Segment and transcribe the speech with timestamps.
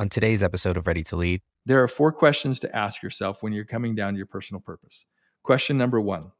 [0.00, 3.52] On today's episode of Ready to Lead, there are four questions to ask yourself when
[3.52, 5.04] you're coming down to your personal purpose.
[5.42, 6.32] Question number one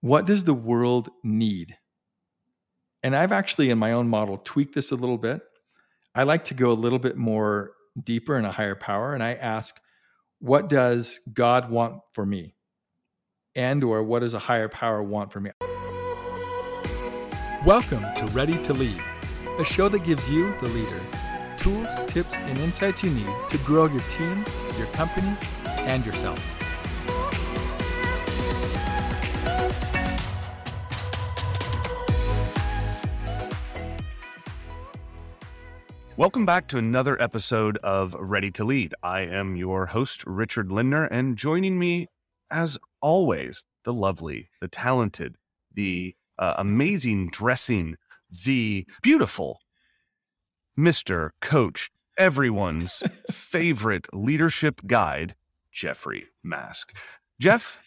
[0.00, 1.76] What does the world need?
[3.02, 5.40] And I've actually, in my own model, tweaked this a little bit.
[6.14, 9.34] I like to go a little bit more deeper in a higher power, and I
[9.34, 9.74] ask,
[10.38, 12.54] What does God want for me?
[13.56, 15.50] And or what does a higher power want for me?
[17.66, 19.02] Welcome to Ready to Lead,
[19.58, 21.02] a show that gives you, the leader,
[21.68, 24.42] tools, tips, and insights you need to grow your team,
[24.78, 26.38] your company, and yourself.
[36.16, 38.94] Welcome back to another episode of Ready to Lead.
[39.02, 42.08] I am your host, Richard Lindner, and joining me,
[42.50, 45.36] as always, the lovely, the talented,
[45.74, 47.96] the uh, amazing dressing,
[48.44, 49.60] the beautiful
[50.78, 51.30] Mr.
[51.40, 55.34] Coach, everyone's favorite leadership guide,
[55.72, 56.96] Jeffrey Mask.
[57.40, 57.80] Jeff,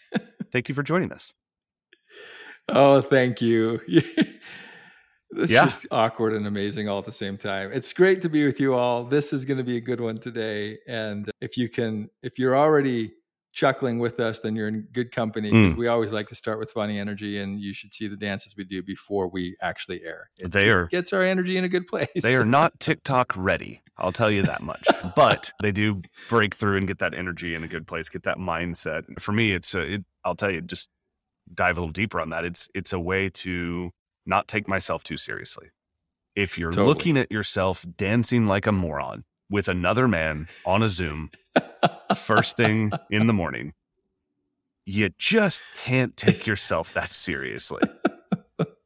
[0.52, 1.34] thank you for joining us.
[2.68, 3.80] Oh, thank you.
[5.34, 5.64] It's yeah.
[5.64, 7.72] just awkward and amazing all at the same time.
[7.72, 9.06] It's great to be with you all.
[9.06, 10.78] This is going to be a good one today.
[10.90, 13.14] And if you can, if you're already
[13.52, 15.52] chuckling with us, then you're in good company.
[15.52, 15.76] Mm.
[15.76, 18.64] We always like to start with funny energy, and you should see the dances we
[18.64, 20.30] do before we actually air.
[20.38, 22.08] It they are gets our energy in a good place.
[22.22, 23.82] They are not TikTok ready.
[23.98, 24.88] I'll tell you that much.
[25.16, 28.38] but they do break through and get that energy in a good place, get that
[28.38, 29.04] mindset.
[29.20, 30.90] For me, it's a, it, I'll tell you, just
[31.54, 32.46] dive a little deeper on that.
[32.46, 33.92] It's it's a way to
[34.26, 35.70] not take myself too seriously.
[36.36, 36.88] If you're totally.
[36.88, 41.30] looking at yourself dancing like a moron with another man on a Zoom
[42.16, 43.74] first thing in the morning,
[44.86, 47.84] you just can't take yourself that seriously.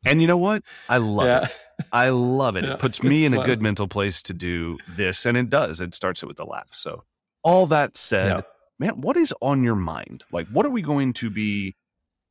[0.06, 0.64] And you know what?
[0.88, 1.46] I love yeah.
[1.46, 1.58] it.
[1.92, 2.64] I love it.
[2.64, 5.26] Yeah, it puts me in a good mental place to do this.
[5.26, 5.82] And it does.
[5.82, 6.70] It starts it with a laugh.
[6.72, 7.04] So,
[7.44, 8.42] all that said, yeah.
[8.80, 10.24] man, what is on your mind?
[10.32, 11.76] Like, what are we going to be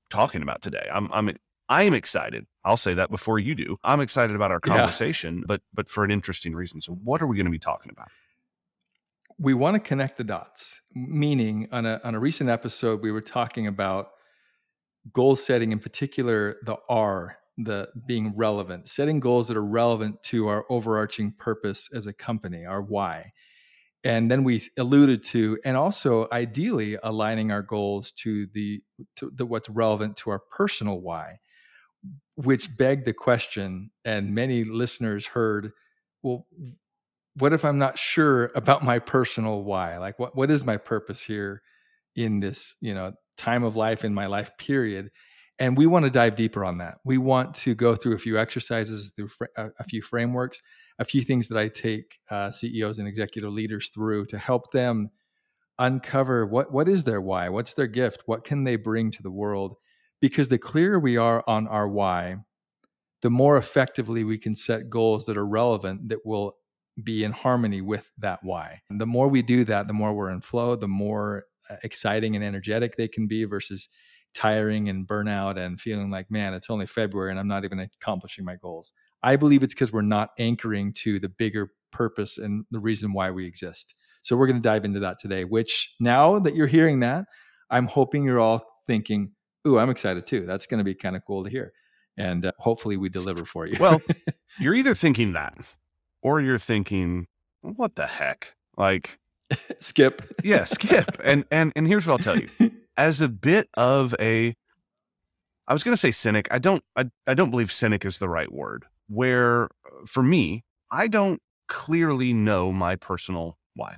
[0.08, 0.88] talking about today?
[0.92, 1.36] I'm, I'm,
[1.68, 2.46] I am excited.
[2.64, 3.76] I'll say that before you do.
[3.84, 6.80] I'm excited about our conversation, but, but for an interesting reason.
[6.80, 8.08] So, what are we going to be talking about?
[9.38, 10.80] We want to connect the dots.
[10.94, 14.08] Meaning, on a on a recent episode, we were talking about
[15.12, 20.48] goal setting, in particular, the R, the being relevant, setting goals that are relevant to
[20.48, 23.32] our overarching purpose as a company, our why.
[24.02, 28.82] And then we alluded to, and also ideally aligning our goals to the
[29.16, 31.38] to the what's relevant to our personal why,
[32.34, 35.72] which begged the question, and many listeners heard,
[36.22, 36.46] well,
[37.36, 39.98] what if I'm not sure about my personal why?
[39.98, 41.62] Like what what is my purpose here
[42.16, 45.10] in this, you know, time of life in my life period?
[45.58, 46.96] And we want to dive deeper on that.
[47.04, 50.60] We want to go through a few exercises, through fr- a, a, few frameworks,
[50.98, 55.10] a few things that I take uh, CEOs and executive leaders through to help them
[55.78, 59.30] uncover what what is their why, what's their gift, what can they bring to the
[59.30, 59.76] world?
[60.20, 62.36] Because the clearer we are on our why,
[63.22, 66.56] the more effectively we can set goals that are relevant that will
[67.02, 68.80] be in harmony with that why.
[68.90, 72.36] And the more we do that, the more we're in flow, the more uh, exciting
[72.36, 73.88] and energetic they can be versus
[74.34, 78.44] tiring and burnout and feeling like, man, it's only February and I'm not even accomplishing
[78.44, 78.92] my goals.
[79.22, 83.30] I believe it's because we're not anchoring to the bigger purpose and the reason why
[83.30, 83.94] we exist.
[84.22, 87.24] So we're going to dive into that today, which now that you're hearing that,
[87.70, 89.32] I'm hoping you're all thinking,
[89.66, 90.46] ooh, I'm excited too.
[90.46, 91.72] That's going to be kind of cool to hear.
[92.16, 93.76] And uh, hopefully we deliver for you.
[93.80, 94.00] well,
[94.58, 95.56] you're either thinking that
[96.24, 97.28] or you're thinking,
[97.60, 98.54] what the heck?
[98.76, 99.20] Like
[99.80, 100.22] skip.
[100.42, 101.20] yeah, skip.
[101.24, 102.48] And and and here's what I'll tell you.
[102.96, 104.54] As a bit of a
[105.68, 106.48] I was going to say cynic.
[106.50, 108.84] I don't I, I don't believe cynic is the right word.
[109.08, 109.68] Where
[110.06, 113.96] for me, I don't clearly know my personal why.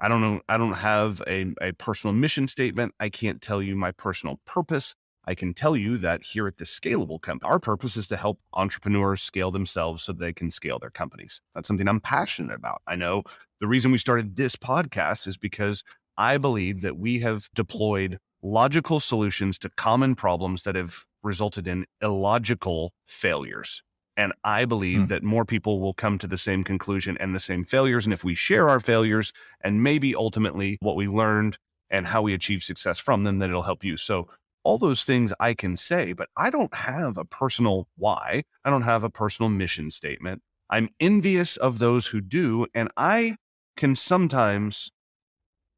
[0.00, 2.94] I don't know I don't have a a personal mission statement.
[2.98, 4.94] I can't tell you my personal purpose.
[5.28, 8.40] I can tell you that here at the Scalable Company, our purpose is to help
[8.54, 11.42] entrepreneurs scale themselves so they can scale their companies.
[11.54, 12.80] That's something I'm passionate about.
[12.86, 13.24] I know
[13.60, 15.84] the reason we started this podcast is because
[16.16, 21.84] I believe that we have deployed logical solutions to common problems that have resulted in
[22.00, 23.82] illogical failures.
[24.16, 25.08] And I believe mm.
[25.08, 28.06] that more people will come to the same conclusion and the same failures.
[28.06, 31.58] And if we share our failures and maybe ultimately what we learned
[31.90, 33.98] and how we achieve success from them, then it'll help you.
[33.98, 34.28] So
[34.68, 38.42] all those things I can say, but I don't have a personal why.
[38.66, 40.42] I don't have a personal mission statement.
[40.68, 42.66] I'm envious of those who do.
[42.74, 43.36] And I
[43.78, 44.90] can sometimes,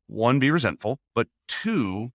[0.09, 2.11] one, be resentful, but two,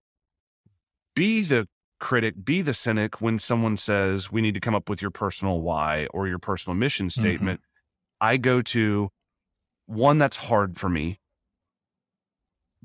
[1.16, 1.66] be the
[2.01, 5.62] critic, be the cynic when someone says, we need to come up with your personal
[5.62, 7.21] why or your personal mission mm-hmm.
[7.21, 7.62] statement.
[7.62, 8.28] Mm-hmm.
[8.28, 9.10] I go to,
[9.86, 11.21] one that's hard for me.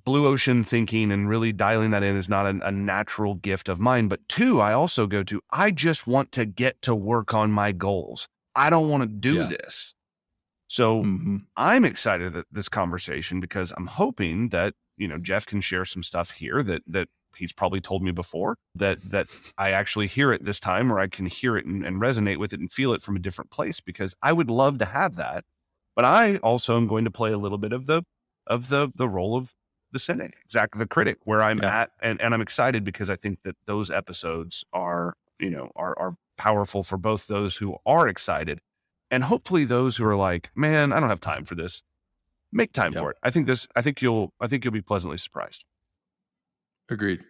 [0.04, 3.80] Blue ocean thinking and really dialing that in is not a, a natural gift of
[3.80, 4.08] mine.
[4.08, 7.72] But two, I also go to, I just want to get to work on my
[7.72, 8.26] goals.
[8.54, 9.46] I don't want to do yeah.
[9.46, 9.94] this.
[10.68, 11.38] So mm-hmm.
[11.56, 16.02] I'm excited at this conversation because I'm hoping that, you know, Jeff can share some
[16.02, 19.26] stuff here that, that he's probably told me before that, that
[19.58, 22.52] I actually hear it this time or I can hear it and, and resonate with
[22.52, 25.44] it and feel it from a different place because I would love to have that.
[25.96, 28.04] But I also am going to play a little bit of the,
[28.46, 29.52] of the, the role of
[29.92, 31.82] the cynic, exactly the critic where I'm yeah.
[31.82, 31.90] at.
[32.02, 36.16] And, and I'm excited because I think that those episodes are, you know, are, are
[36.36, 38.60] powerful for both those who are excited
[39.10, 41.82] and hopefully those who are like, man, I don't have time for this,
[42.52, 43.02] make time yep.
[43.02, 43.16] for it.
[43.22, 45.64] I think this, I think you'll, I think you'll be pleasantly surprised.
[46.88, 47.20] Agreed.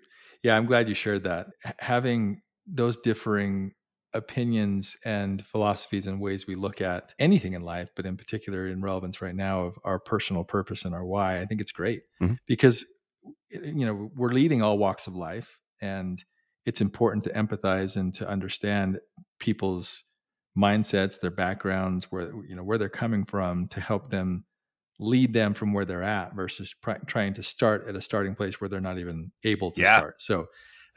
[0.42, 1.48] Yeah, I'm glad you shared that.
[1.66, 3.72] H- having those differing
[4.12, 8.82] opinions and philosophies and ways we look at anything in life, but in particular in
[8.82, 12.34] relevance right now of our personal purpose and our why, I think it's great mm-hmm.
[12.46, 12.84] because
[13.50, 16.22] you know we're leading all walks of life, and
[16.66, 18.98] it's important to empathize and to understand
[19.38, 20.04] people's
[20.58, 24.44] mindsets, their backgrounds, where you know where they're coming from, to help them
[24.98, 28.60] lead them from where they're at versus pr- trying to start at a starting place
[28.60, 29.98] where they're not even able to yeah.
[29.98, 30.20] start.
[30.20, 30.46] So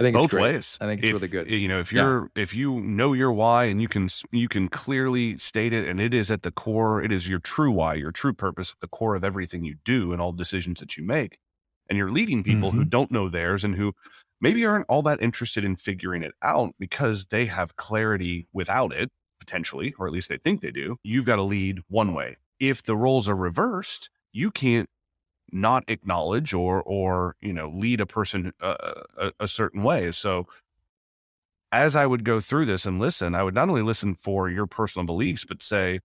[0.03, 0.77] I think both ways.
[0.81, 1.49] I think it's if, really good.
[1.49, 2.43] You know, if you're yeah.
[2.43, 6.13] if you know your why and you can you can clearly state it, and it
[6.13, 9.15] is at the core, it is your true why, your true purpose at the core
[9.15, 11.39] of everything you do and all decisions that you make.
[11.89, 12.79] And you're leading people mm-hmm.
[12.79, 13.93] who don't know theirs and who
[14.39, 19.11] maybe aren't all that interested in figuring it out because they have clarity without it
[19.39, 20.97] potentially, or at least they think they do.
[21.03, 22.37] You've got to lead one way.
[22.59, 24.89] If the roles are reversed, you can't
[25.53, 28.75] not acknowledge or or you know lead a person uh,
[29.17, 30.11] a, a certain way.
[30.11, 30.47] So
[31.71, 34.67] as I would go through this and listen, I would not only listen for your
[34.67, 36.01] personal beliefs, but say,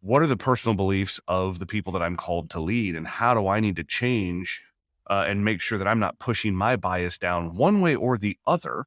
[0.00, 3.34] what are the personal beliefs of the people that I'm called to lead, and how
[3.34, 4.62] do I need to change
[5.10, 8.38] uh, and make sure that I'm not pushing my bias down one way or the
[8.46, 8.86] other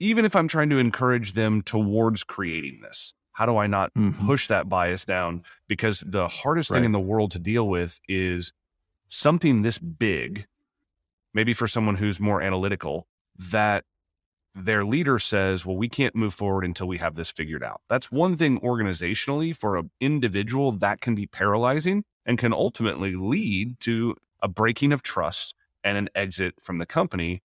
[0.00, 4.26] even if I'm trying to encourage them towards creating this, how do I not mm-hmm.
[4.26, 5.42] push that bias down?
[5.66, 6.78] Because the hardest right.
[6.78, 8.52] thing in the world to deal with is
[9.08, 10.46] something this big,
[11.34, 13.06] maybe for someone who's more analytical,
[13.36, 13.84] that
[14.54, 17.80] their leader says, well, we can't move forward until we have this figured out.
[17.88, 23.78] That's one thing organizationally for an individual that can be paralyzing and can ultimately lead
[23.80, 25.54] to a breaking of trust
[25.84, 27.42] and an exit from the company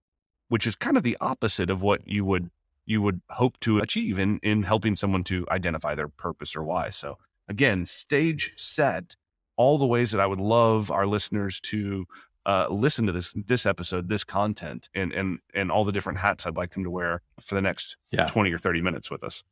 [0.51, 2.51] which is kind of the opposite of what you would
[2.85, 6.91] you would hope to achieve in in helping someone to identify their purpose or why.
[6.91, 7.17] So
[7.49, 9.17] again, stage set
[9.61, 12.07] all the ways that I would love our listeners to
[12.47, 16.47] uh, listen to this this episode, this content, and and and all the different hats
[16.47, 18.25] I'd like them to wear for the next yeah.
[18.25, 19.43] twenty or thirty minutes with us.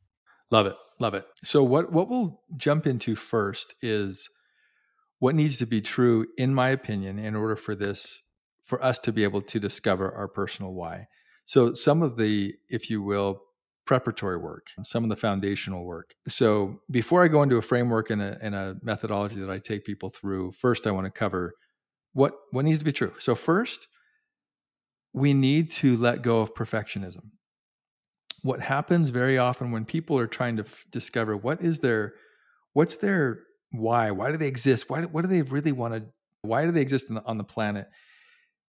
[0.49, 1.27] Love it, love it.
[1.43, 4.27] So what what we'll jump into first is
[5.19, 8.23] what needs to be true, in my opinion, in order for this
[8.65, 11.07] for us to be able to discover our personal why.
[11.45, 13.41] So, some of the, if you will,
[13.89, 16.13] preparatory work, some of the foundational work.
[16.27, 19.83] So, before I go into a framework and a, and a methodology that I take
[19.83, 21.53] people through, first I want to cover
[22.13, 23.13] what, what needs to be true.
[23.17, 23.87] So, first,
[25.11, 27.31] we need to let go of perfectionism.
[28.43, 32.13] What happens very often when people are trying to f- discover what is their,
[32.73, 33.39] what's their
[33.71, 34.11] why?
[34.11, 34.87] Why do they exist?
[34.87, 36.03] Why, what do they really want to,
[36.43, 37.87] why do they exist the, on the planet?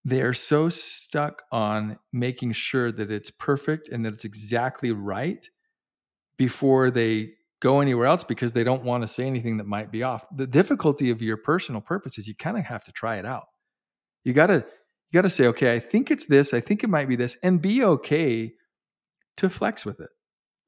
[0.04, 5.48] They are so stuck on making sure that it's perfect and that it's exactly right
[6.38, 10.02] before they go anywhere else because they don't want to say anything that might be
[10.02, 10.24] off.
[10.34, 13.44] The difficulty of your personal purpose is you kind of have to try it out.
[14.24, 14.64] You got to
[15.10, 17.36] you got to say, okay, I think it's this, I think it might be this,
[17.42, 18.52] and be okay
[19.38, 20.10] to flex with it,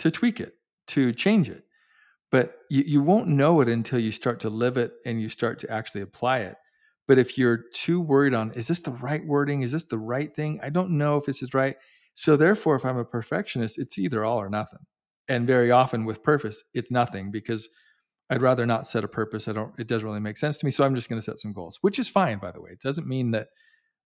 [0.00, 0.54] to tweak it,
[0.88, 1.62] to change it.
[2.32, 5.60] But you, you won't know it until you start to live it and you start
[5.60, 6.56] to actually apply it.
[7.12, 9.60] But if you're too worried on, is this the right wording?
[9.60, 10.58] Is this the right thing?
[10.62, 11.76] I don't know if this is right.
[12.14, 14.78] So therefore, if I'm a perfectionist, it's either all or nothing.
[15.28, 17.68] And very often with purpose, it's nothing because
[18.30, 19.46] I'd rather not set a purpose.
[19.46, 20.70] I don't, it doesn't really make sense to me.
[20.70, 22.70] So I'm just going to set some goals, which is fine, by the way.
[22.70, 23.48] It doesn't mean that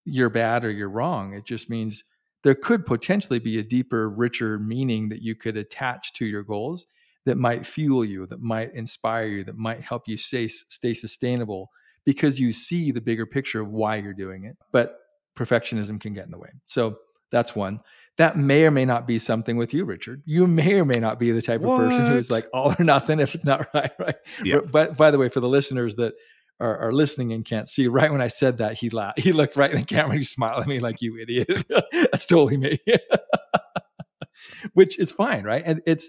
[0.05, 1.33] you're bad or you're wrong.
[1.33, 2.03] It just means
[2.43, 6.87] there could potentially be a deeper, richer meaning that you could attach to your goals
[7.25, 11.71] that might fuel you, that might inspire you, that might help you stay, stay sustainable
[12.07, 14.57] because you see the bigger picture of why you're doing it.
[14.73, 14.97] But
[15.37, 16.49] perfectionism can get in the way.
[16.65, 16.97] So
[17.31, 17.81] that's one.
[18.17, 20.23] That may or may not be something with you, Richard.
[20.25, 21.83] You may or may not be the type what?
[21.83, 24.15] of person who's like all or nothing if it's not right, right?
[24.43, 24.61] Yeah.
[24.61, 26.15] But by the way, for the listeners that
[26.59, 29.21] are, are, listening and can't see, right when I said that, he laughed.
[29.21, 31.67] He looked right in the camera and he smiled at me like, you idiot.
[31.93, 32.79] that's totally me.
[34.73, 35.63] Which is fine, right?
[35.67, 36.09] And it's,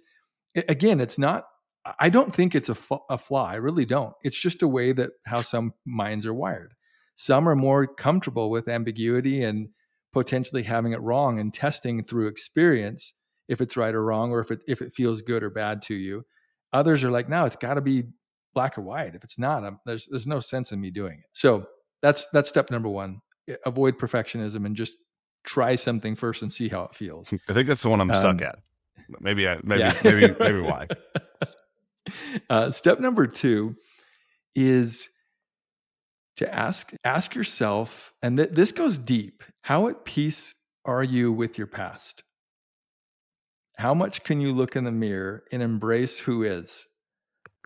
[0.55, 1.45] again, it's not
[1.99, 2.77] I don't think it's a,
[3.09, 3.45] a flaw.
[3.45, 4.13] I really don't.
[4.23, 6.73] It's just a way that how some minds are wired.
[7.15, 9.69] Some are more comfortable with ambiguity and
[10.13, 13.13] potentially having it wrong and testing through experience
[13.47, 15.95] if it's right or wrong or if it if it feels good or bad to
[15.95, 16.25] you.
[16.73, 18.03] Others are like, no, it's got to be
[18.53, 19.15] black or white.
[19.15, 21.29] If it's not, I'm, there's there's no sense in me doing it.
[21.33, 21.65] So
[22.01, 23.21] that's that's step number one.
[23.65, 24.97] Avoid perfectionism and just
[25.45, 27.33] try something first and see how it feels.
[27.49, 28.59] I think that's the one I'm stuck um, at.
[29.21, 29.97] Maybe I maybe yeah.
[30.03, 30.87] maybe maybe why.
[32.49, 33.75] Uh, step number two
[34.55, 35.09] is
[36.37, 39.43] to ask ask yourself, and th- this goes deep.
[39.61, 40.53] How at peace
[40.85, 42.23] are you with your past?
[43.77, 46.85] How much can you look in the mirror and embrace who is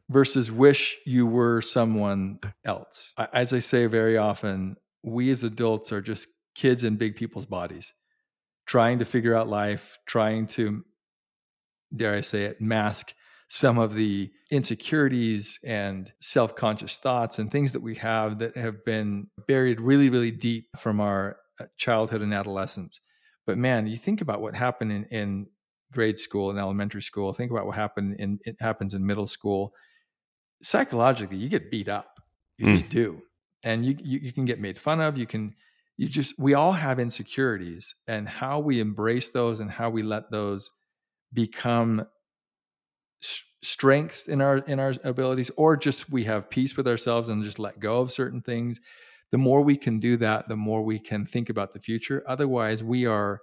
[0.10, 3.14] versus wish you were someone else?
[3.34, 7.94] As I say very often, we as adults are just kids in big people's bodies,
[8.66, 10.84] trying to figure out life, trying to,
[11.96, 13.14] dare I say it, mask
[13.54, 18.86] some of the insecurities and self conscious thoughts and things that we have that have
[18.86, 23.02] been buried really, really deep from our uh, childhood and adolescence.
[23.46, 25.48] But man, you think about what happened in, in
[25.92, 29.74] grade school and elementary school, think about what happened in it happens in middle school.
[30.64, 32.22] Psychologically, you get beat up.
[32.58, 32.78] You mm.
[32.78, 33.22] just do.
[33.64, 35.18] And you, you you can get made fun of.
[35.18, 35.54] You can
[35.98, 40.32] you just we all have insecurities and how we embrace those and how we let
[40.32, 40.72] those
[41.34, 42.06] become
[43.64, 47.60] strengths in our in our abilities or just we have peace with ourselves and just
[47.60, 48.80] let go of certain things
[49.32, 52.24] the more we can do that the more we can think about the future.
[52.28, 53.40] Otherwise we are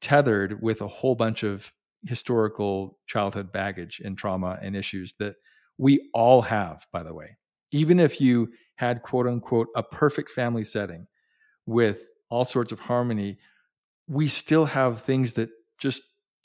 [0.00, 1.72] tethered with a whole bunch of
[2.06, 5.34] historical childhood baggage and trauma and issues that
[5.78, 7.36] we all have by the way.
[7.72, 11.06] Even if you had quote unquote a perfect family setting
[11.66, 12.00] with
[12.30, 13.38] all sorts of harmony
[14.06, 16.02] we still have things that just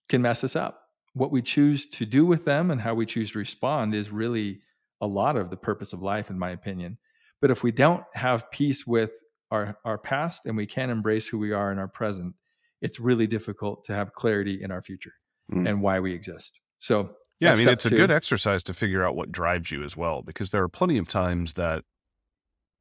[0.10, 0.85] can mess us up
[1.16, 4.60] what we choose to do with them and how we choose to respond is really
[5.00, 6.98] a lot of the purpose of life, in my opinion.
[7.42, 9.12] But if we don't have peace with
[9.50, 12.36] our, our past and we can't embrace who we are in our present,
[12.82, 15.14] it's really difficult to have clarity in our future
[15.52, 15.68] mm.
[15.68, 16.60] and why we exist.
[16.80, 17.96] So, yeah, I mean, it's two.
[17.96, 20.98] a good exercise to figure out what drives you as well, because there are plenty
[20.98, 21.86] of times that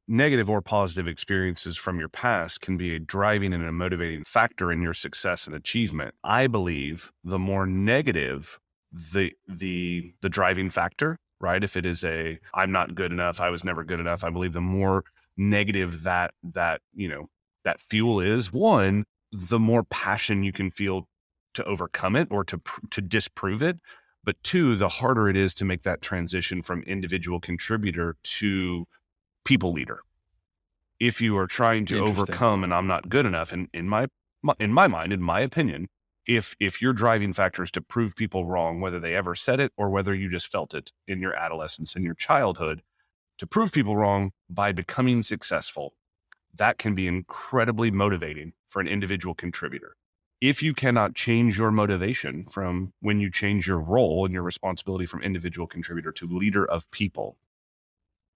[0.07, 4.71] negative or positive experiences from your past can be a driving and a motivating factor
[4.71, 6.13] in your success and achievement.
[6.23, 8.59] I believe the more negative
[8.91, 11.63] the the the driving factor, right?
[11.63, 14.53] If it is a I'm not good enough, I was never good enough, I believe
[14.53, 15.03] the more
[15.37, 17.27] negative that that, you know,
[17.63, 21.07] that fuel is, one, the more passion you can feel
[21.55, 23.79] to overcome it or to to disprove it
[24.25, 28.85] but two the harder it is to make that transition from individual contributor to
[29.45, 30.01] people leader.
[30.99, 34.07] If you are trying to overcome and I'm not good enough, and in my
[34.59, 35.87] in my mind, in my opinion,
[36.27, 39.71] if if your driving factor is to prove people wrong, whether they ever said it
[39.77, 42.81] or whether you just felt it in your adolescence and your childhood,
[43.37, 45.93] to prove people wrong by becoming successful,
[46.53, 49.95] that can be incredibly motivating for an individual contributor.
[50.41, 55.05] If you cannot change your motivation from when you change your role and your responsibility
[55.05, 57.37] from individual contributor to leader of people,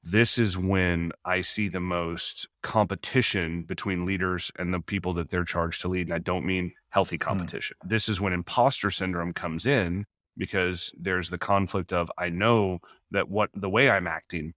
[0.03, 5.43] this is when I see the most competition between leaders and the people that they're
[5.43, 6.07] charged to lead.
[6.07, 7.21] And I don't mean healthy hmm.
[7.21, 7.77] competition.
[7.85, 7.89] Mm.
[7.89, 10.05] This is when imposter syndrome comes in
[10.37, 12.79] because there's the conflict of I know
[13.11, 14.53] that what the way I'm acting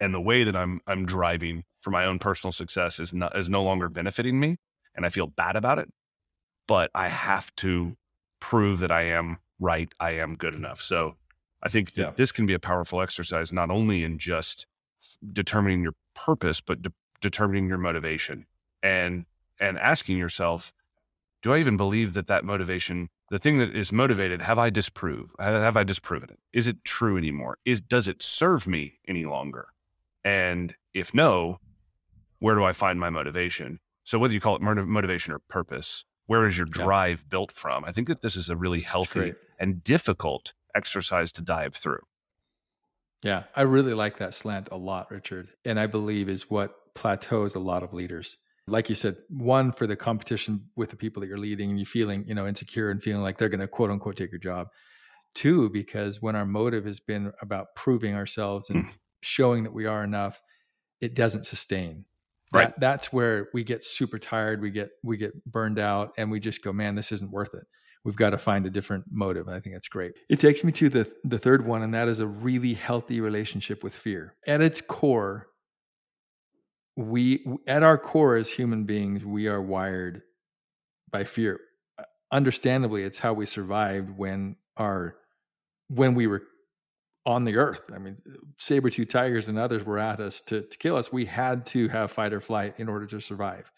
[0.00, 3.48] and the way that I'm I'm driving for my own personal success is not is
[3.48, 4.56] no longer benefiting me
[4.94, 5.88] and I feel bad about it.
[6.68, 7.96] But I have to
[8.40, 10.80] prove that I am right, I am good enough.
[10.80, 11.16] So
[11.62, 12.12] I think that yeah.
[12.14, 14.66] this can be a powerful exercise, not only in just
[15.32, 18.46] determining your purpose, but de- determining your motivation
[18.82, 19.26] and
[19.58, 20.72] and asking yourself,
[21.42, 25.34] do I even believe that that motivation, the thing that is motivated, have I disproved?
[25.38, 26.38] Have I disproven it?
[26.52, 27.58] Is it true anymore?
[27.64, 29.68] Is does it serve me any longer?
[30.24, 31.60] And if no,
[32.38, 33.80] where do I find my motivation?
[34.04, 37.28] So whether you call it motivation or purpose, where is your drive yeah.
[37.30, 37.84] built from?
[37.84, 42.02] I think that this is a really healthy and difficult exercise to dive through.
[43.22, 45.48] Yeah, I really like that slant a lot, Richard.
[45.64, 48.36] And I believe is what plateaus a lot of leaders.
[48.68, 51.86] Like you said, one for the competition with the people that you're leading and you're
[51.86, 54.68] feeling, you know, insecure and feeling like they're going to quote unquote take your job.
[55.34, 58.90] Two, because when our motive has been about proving ourselves and mm.
[59.22, 60.40] showing that we are enough,
[61.00, 62.04] it doesn't sustain.
[62.52, 62.68] Right.
[62.68, 66.40] That, that's where we get super tired, we get we get burned out and we
[66.40, 67.66] just go, man, this isn't worth it
[68.06, 69.48] we've got to find a different motive.
[69.48, 70.12] I think that's great.
[70.30, 73.82] It takes me to the the third one, and that is a really healthy relationship
[73.82, 74.34] with fear.
[74.46, 75.48] At its core,
[76.96, 80.22] we at our core as human beings, we are wired
[81.10, 81.60] by fear.
[82.32, 85.16] Understandably, it's how we survived when our
[85.88, 86.42] when we were
[87.26, 87.82] on the earth.
[87.92, 88.18] I mean,
[88.56, 91.12] saber tooth tigers and others were at us to, to kill us.
[91.12, 93.72] We had to have fight or flight in order to survive.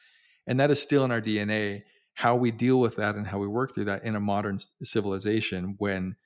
[0.46, 1.84] And that is still in our DNA.
[2.18, 5.76] How we deal with that and how we work through that in a modern civilization
[5.78, 6.16] when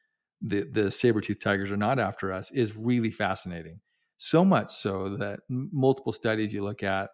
[0.41, 3.79] the, the saber tooth tigers are not after us is really fascinating.
[4.17, 7.11] So much so that multiple studies you look at,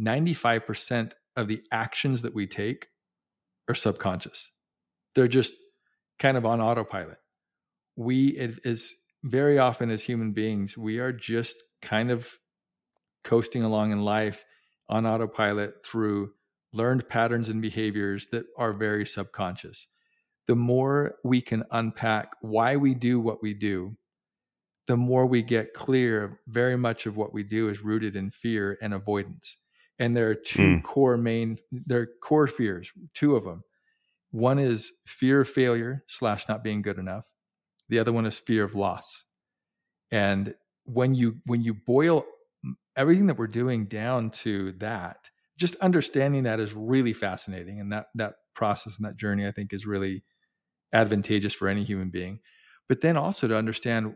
[0.00, 2.86] 95% of the actions that we take
[3.68, 4.50] are subconscious.
[5.14, 5.52] They're just
[6.18, 7.18] kind of on autopilot.
[7.94, 12.26] We, it is very often as human beings, we are just kind of
[13.22, 14.46] coasting along in life
[14.88, 16.32] on autopilot through
[16.74, 19.86] learned patterns and behaviors that are very subconscious.
[20.46, 23.96] The more we can unpack why we do what we do,
[24.86, 28.76] the more we get clear very much of what we do is rooted in fear
[28.82, 29.56] and avoidance.
[29.98, 30.82] And there are two mm.
[30.82, 33.62] core main, there are core fears, two of them.
[34.32, 37.24] One is fear of failure slash not being good enough.
[37.88, 39.24] The other one is fear of loss.
[40.10, 40.54] And
[40.84, 42.24] when you when you boil
[42.96, 47.80] everything that we're doing down to that, just understanding that is really fascinating.
[47.80, 50.24] And that that process and that journey, I think, is really
[50.92, 52.40] advantageous for any human being.
[52.88, 54.14] But then also to understand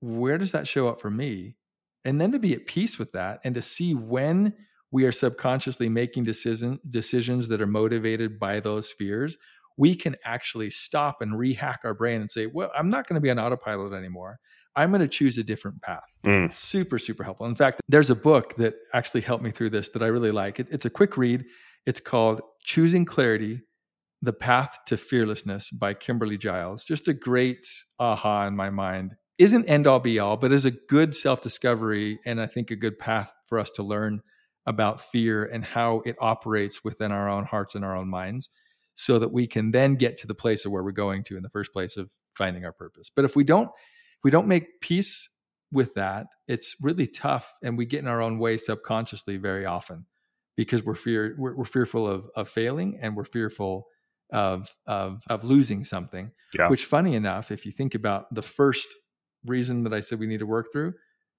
[0.00, 1.56] where does that show up for me?
[2.04, 4.54] And then to be at peace with that and to see when
[4.90, 9.38] we are subconsciously making decision, decisions that are motivated by those fears,
[9.76, 13.20] we can actually stop and rehack our brain and say, well, I'm not going to
[13.20, 14.38] be on autopilot anymore.
[14.76, 16.04] I'm going to choose a different path.
[16.24, 16.54] Mm.
[16.56, 17.46] Super, super helpful.
[17.46, 20.60] In fact, there's a book that actually helped me through this that I really like.
[20.60, 21.44] It, it's a quick read.
[21.86, 23.60] It's called Choosing Clarity
[24.22, 26.84] The Path to Fearlessness by Kimberly Giles.
[26.84, 29.14] Just a great aha in my mind.
[29.38, 32.76] Isn't end all be all, but is a good self discovery and I think a
[32.76, 34.20] good path for us to learn
[34.66, 38.48] about fear and how it operates within our own hearts and our own minds
[38.94, 41.42] so that we can then get to the place of where we're going to in
[41.42, 43.10] the first place of finding our purpose.
[43.14, 43.68] But if we don't
[44.24, 45.28] we don't make peace
[45.70, 50.06] with that, it's really tough and we get in our own way subconsciously very often
[50.56, 53.86] because we're fear we're, we're fearful of of failing and we're fearful
[54.32, 56.30] of of of losing something.
[56.58, 56.68] Yeah.
[56.68, 58.88] Which funny enough, if you think about the first
[59.44, 60.94] reason that I said we need to work through,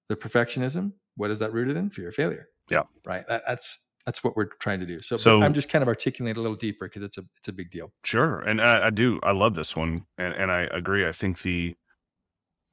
[0.08, 1.90] the perfectionism, what is that rooted in?
[1.90, 2.48] Fear of failure.
[2.70, 2.82] Yeah.
[3.04, 3.26] Right.
[3.28, 5.02] That, that's that's what we're trying to do.
[5.02, 7.52] So, so I'm just kind of articulating a little deeper because it's a it's a
[7.52, 7.92] big deal.
[8.04, 9.18] Sure, and I, I, do.
[9.24, 11.06] I love this one, and and I agree.
[11.06, 11.74] I think the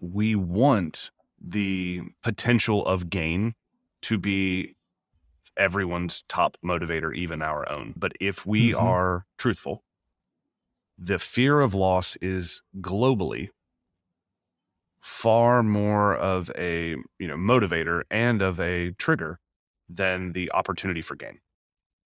[0.03, 3.53] we want the potential of gain
[4.01, 4.75] to be
[5.55, 7.93] everyone's top motivator, even our own.
[7.95, 8.85] But if we mm-hmm.
[8.85, 9.83] are truthful,
[10.97, 13.49] the fear of loss is globally
[14.99, 19.39] far more of a you know motivator and of a trigger
[19.89, 21.39] than the opportunity for gain.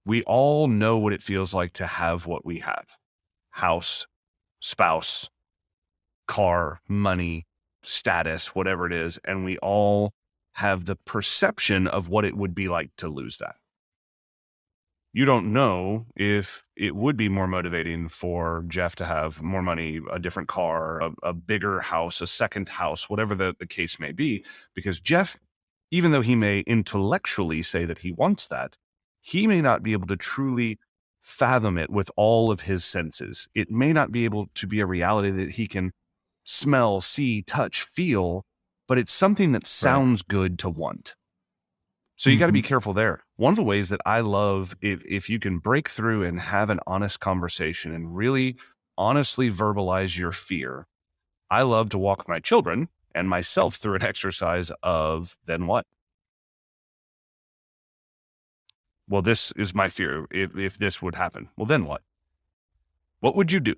[0.06, 2.86] We all know what it feels like to have what we have
[3.50, 4.06] house,
[4.62, 5.30] spouse,
[6.28, 7.47] car, money,
[7.88, 9.20] status, whatever it is.
[9.26, 10.14] And we all
[10.54, 13.56] have the perception of what it would be like to lose that.
[15.14, 20.00] You don't know if it would be more motivating for Jeff to have more money,
[20.12, 24.12] a different car, a, a bigger house, a second house, whatever the, the case may
[24.12, 24.46] be,
[24.76, 25.40] because Jeff
[25.92, 28.78] even though he may intellectually say that he wants that,
[29.22, 30.80] he may not be able to truly
[31.22, 33.48] fathom it with all of his senses.
[33.54, 35.92] It may not be able to be a reality that he can
[36.48, 38.46] smell, see, touch, feel,
[38.88, 40.28] but it's something that sounds right.
[40.30, 41.14] good to want.
[42.16, 42.40] So you mm-hmm.
[42.40, 43.24] got to be careful there.
[43.36, 46.70] One of the ways that I love if if you can break through and have
[46.70, 48.56] an honest conversation and really
[48.98, 50.88] honestly verbalize your fear.
[51.52, 55.86] I love to walk my children and myself through an exercise of then what?
[59.10, 60.26] Well, this is my fear.
[60.32, 62.02] If, if this would happen, well, then what?
[63.20, 63.76] What would you do?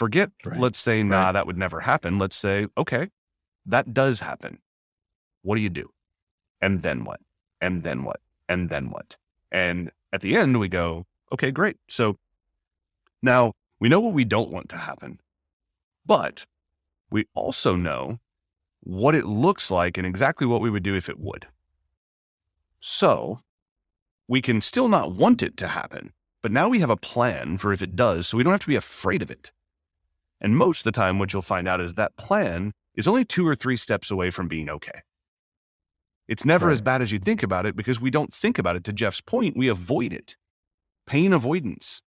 [0.00, 0.58] Forget, right.
[0.58, 1.32] let's say, nah, right.
[1.32, 2.18] that would never happen.
[2.18, 3.10] Let's say, okay,
[3.66, 4.58] that does happen.
[5.42, 5.90] What do you do?
[6.62, 7.20] And then what?
[7.60, 8.18] And then what?
[8.48, 9.18] And then what?
[9.52, 11.76] And at the end, we go, okay, great.
[11.90, 12.16] So
[13.20, 15.20] now we know what we don't want to happen,
[16.06, 16.46] but
[17.10, 18.20] we also know
[18.82, 21.46] what it looks like and exactly what we would do if it would.
[22.80, 23.40] So
[24.26, 27.70] we can still not want it to happen, but now we have a plan for
[27.70, 29.52] if it does, so we don't have to be afraid of it.
[30.40, 33.46] And most of the time, what you'll find out is that plan is only two
[33.46, 35.02] or three steps away from being okay.
[36.28, 36.72] It's never right.
[36.72, 38.84] as bad as you think about it because we don't think about it.
[38.84, 40.36] To Jeff's point, we avoid it.
[41.06, 42.02] Pain avoidance.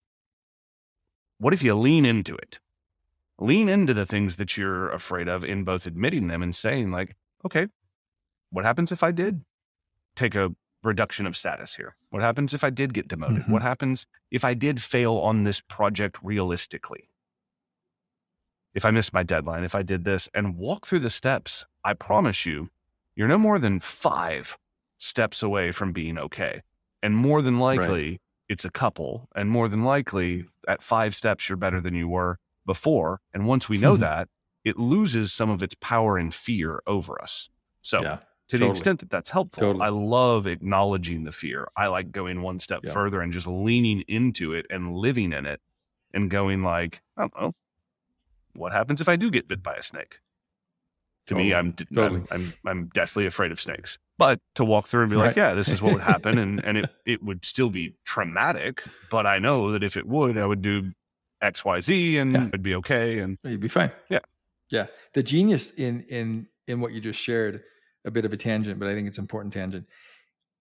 [1.39, 2.59] What if you lean into it?
[3.39, 7.15] lean into the things that you're afraid of in both admitting them and saying like
[7.45, 7.67] okay
[8.51, 9.43] what happens if i did
[10.15, 13.51] take a reduction of status here what happens if i did get demoted mm-hmm.
[13.51, 17.08] what happens if i did fail on this project realistically
[18.79, 21.93] if I missed my deadline, if I did this, and walk through the steps, I
[21.93, 22.69] promise you,
[23.13, 24.57] you're no more than five
[24.97, 26.61] steps away from being okay.
[27.03, 28.21] And more than likely, right.
[28.47, 29.27] it's a couple.
[29.35, 33.19] And more than likely, at five steps, you're better than you were before.
[33.33, 34.29] And once we know that,
[34.63, 37.49] it loses some of its power and fear over us.
[37.81, 38.67] So, yeah, to totally.
[38.67, 39.83] the extent that that's helpful, totally.
[39.83, 41.67] I love acknowledging the fear.
[41.75, 42.93] I like going one step yeah.
[42.93, 45.59] further and just leaning into it and living in it
[46.13, 47.53] and going like, I don't know,
[48.53, 50.19] what happens if I do get bit by a snake?
[51.27, 51.49] To totally.
[51.49, 52.21] me, I'm, totally.
[52.31, 53.97] I'm, I'm I'm deathly afraid of snakes.
[54.17, 55.27] But to walk through and be right.
[55.27, 58.83] like, yeah, this is what would happen, and and it it would still be traumatic,
[59.11, 60.91] but I know that if it would, I would do
[61.41, 62.47] X, Y, Z, and yeah.
[62.47, 63.91] it'd be okay, and you'd be fine.
[64.09, 64.19] Yeah,
[64.69, 64.87] yeah.
[65.13, 67.63] The genius in in in what you just shared,
[68.05, 69.85] a bit of a tangent, but I think it's important tangent.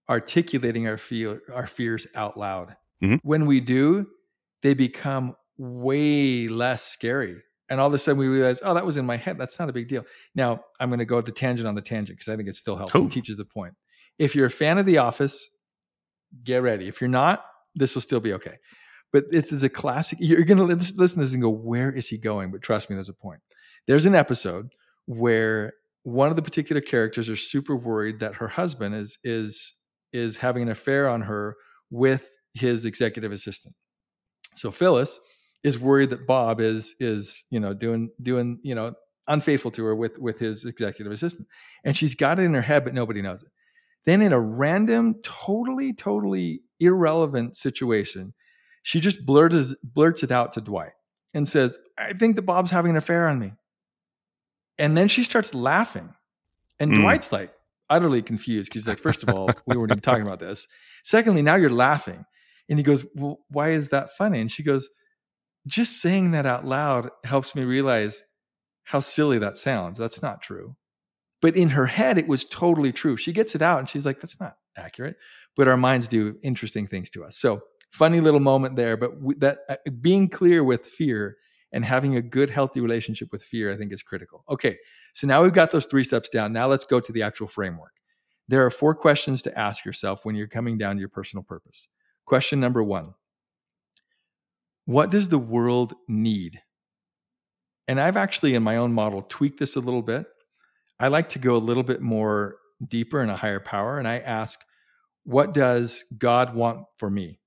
[0.09, 2.77] Articulating our feel our fears out loud.
[3.03, 3.17] Mm-hmm.
[3.23, 4.07] When we do,
[4.63, 7.43] they become way less scary.
[7.71, 9.39] And all of a sudden we realize, oh, that was in my head.
[9.39, 10.05] That's not a big deal.
[10.35, 12.77] Now I'm going to go to tangent on the tangent because I think it still
[12.77, 12.93] helps.
[12.93, 13.07] Cool.
[13.07, 13.75] It teaches the point.
[14.19, 15.49] If you're a fan of The Office,
[16.45, 16.89] get ready.
[16.89, 18.57] If you're not, this will still be okay.
[19.13, 20.19] But this is a classic.
[20.21, 22.51] You're going to listen to this and go, where is he going?
[22.51, 23.41] But trust me, there's a point.
[23.87, 24.71] There's an episode
[25.07, 29.75] where one of the particular characters are super worried that her husband is is
[30.13, 31.57] is having an affair on her
[31.91, 33.75] with his executive assistant.
[34.57, 35.21] So Phyllis
[35.63, 38.95] is worried that Bob is is you know doing doing you know
[39.27, 41.49] unfaithful to her with with his executive assistant,
[41.85, 43.49] and she's got it in her head, but nobody knows it.
[44.05, 48.35] Then in a random, totally totally irrelevant situation,
[48.83, 50.93] she just blurts blurts it out to Dwight
[51.35, 53.53] and says, "I think that Bob's having an affair on me."
[54.79, 56.15] And then she starts laughing,
[56.79, 57.01] and mm.
[57.01, 57.53] Dwight's like
[57.91, 60.67] utterly confused because like, first of all, we weren't even talking about this.
[61.05, 62.25] Secondly, now you're laughing.
[62.69, 64.41] And he goes, Well, why is that funny?
[64.41, 64.89] And she goes,
[65.69, 68.25] Just saying that out loud helps me realize
[68.85, 69.99] how silly that sounds.
[69.99, 70.75] That's not true.
[71.41, 73.17] But in her head, it was totally true.
[73.17, 75.17] She gets it out and she's like, That's not accurate.
[75.57, 77.39] But our minds do interesting things to us.
[77.39, 78.97] So, funny little moment there.
[78.97, 81.37] But that uh, being clear with fear
[81.73, 84.45] and having a good, healthy relationship with fear, I think is critical.
[84.49, 84.79] Okay.
[85.13, 86.53] So now we've got those three steps down.
[86.53, 87.93] Now let's go to the actual framework.
[88.49, 91.89] There are four questions to ask yourself when you're coming down to your personal purpose.
[92.25, 93.15] Question number one
[94.89, 96.63] What does the world need?
[97.89, 100.25] And I've actually, in my own model, tweaked this a little bit.
[100.99, 102.57] I like to go a little bit more
[102.89, 103.99] deeper in a higher power.
[103.99, 104.59] And I ask,
[105.25, 107.39] what does God want for me?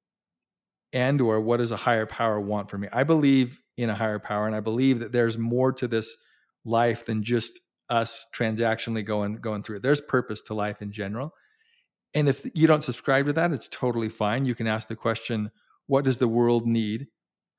[0.94, 2.88] And or what does a higher power want for me?
[2.94, 6.16] I believe in a higher power, and I believe that there's more to this
[6.64, 9.82] life than just us transactionally going going through it.
[9.82, 11.34] There's purpose to life in general.
[12.14, 14.46] And if you don't subscribe to that, it's totally fine.
[14.46, 15.50] You can ask the question,
[15.88, 17.08] what does the world need?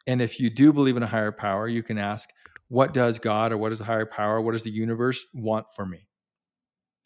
[0.07, 2.29] And if you do believe in a higher power, you can ask,
[2.69, 5.85] what does God or what does a higher power, what does the universe want for
[5.85, 6.09] me?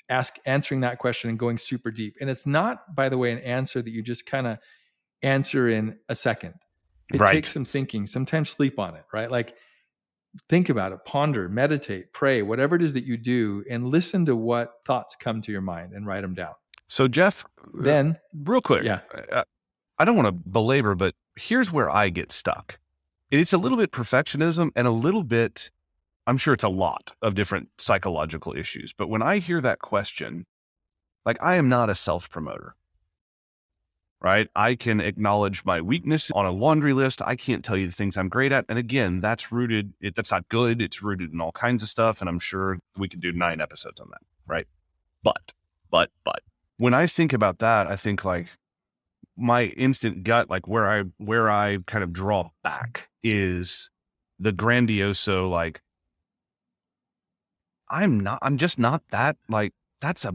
[0.08, 2.16] Ask answering that question and going super deep.
[2.20, 4.58] And it's not, by the way, an answer that you just kind of
[5.22, 6.54] answer in a second.
[7.12, 7.32] It right.
[7.32, 9.30] takes some thinking, sometimes sleep on it, right?
[9.30, 9.54] Like
[10.48, 14.36] think about it, ponder, meditate, pray, whatever it is that you do, and listen to
[14.36, 16.54] what thoughts come to your mind and write them down.
[16.88, 19.00] So, Jeff, uh, then real quick, yeah,
[19.32, 19.44] uh,
[19.98, 22.78] I don't want to belabor, but here's where I get stuck.
[23.36, 25.70] It's a little bit perfectionism and a little bit,
[26.26, 28.94] I'm sure it's a lot of different psychological issues.
[28.94, 30.46] But when I hear that question,
[31.26, 32.76] like I am not a self promoter,
[34.22, 34.48] right?
[34.56, 37.20] I can acknowledge my weakness on a laundry list.
[37.20, 38.64] I can't tell you the things I'm great at.
[38.70, 40.80] And again, that's rooted, it, that's not good.
[40.80, 42.22] It's rooted in all kinds of stuff.
[42.22, 44.66] And I'm sure we could do nine episodes on that, right?
[45.22, 45.52] But,
[45.90, 46.40] but, but
[46.78, 48.46] when I think about that, I think like
[49.36, 53.90] my instant gut, like where I where I kind of draw back is
[54.38, 55.80] the grandioso like
[57.88, 60.34] I'm not I'm just not that like that's a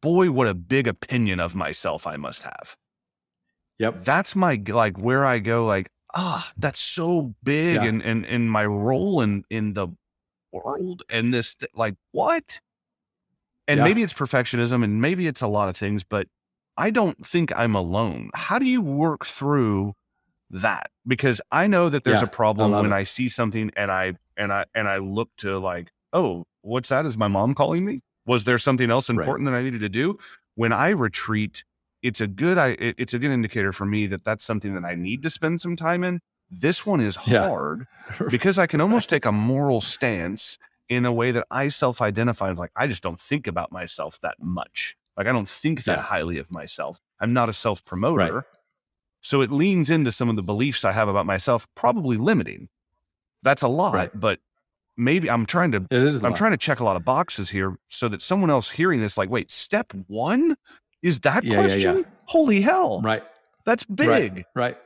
[0.00, 2.76] boy what a big opinion of myself I must have.
[3.78, 4.04] Yep.
[4.04, 7.84] That's my like where I go like ah that's so big yeah.
[7.84, 9.88] and and and my role in in the
[10.52, 12.60] world and this like what
[13.66, 13.84] and yeah.
[13.84, 16.26] maybe it's perfectionism and maybe it's a lot of things, but
[16.76, 18.30] I don't think I'm alone.
[18.34, 19.94] How do you work through
[20.50, 20.90] that?
[21.06, 22.96] Because I know that there's yeah, a problem I when it.
[22.96, 27.06] I see something and I and I and I look to like, oh, what's that?
[27.06, 28.00] Is my mom calling me?
[28.26, 29.52] Was there something else important right.
[29.52, 30.18] that I needed to do?
[30.54, 31.64] When I retreat,
[32.02, 34.94] it's a good I it's a good indicator for me that that's something that I
[34.94, 36.20] need to spend some time in.
[36.50, 37.86] This one is hard
[38.20, 38.26] yeah.
[38.28, 40.58] because I can almost take a moral stance
[40.88, 44.20] in a way that I self identify as like, I just don't think about myself
[44.20, 44.96] that much.
[45.16, 46.02] Like, I don't think that yeah.
[46.02, 46.98] highly of myself.
[47.20, 48.32] I'm not a self promoter.
[48.34, 48.44] Right.
[49.20, 52.68] So it leans into some of the beliefs I have about myself, probably limiting.
[53.42, 54.10] That's a lot, right.
[54.14, 54.40] but
[54.96, 56.14] maybe I'm trying to It is.
[56.16, 56.36] a I'm lot.
[56.36, 59.30] trying to check a lot of boxes here so that someone else hearing this, like,
[59.30, 60.56] wait, step one
[61.02, 61.98] is that Yeah, question?
[61.98, 62.04] yeah.
[62.26, 63.00] Holy hell.
[63.02, 63.22] Right.
[63.64, 64.44] That's big.
[64.56, 64.76] Right.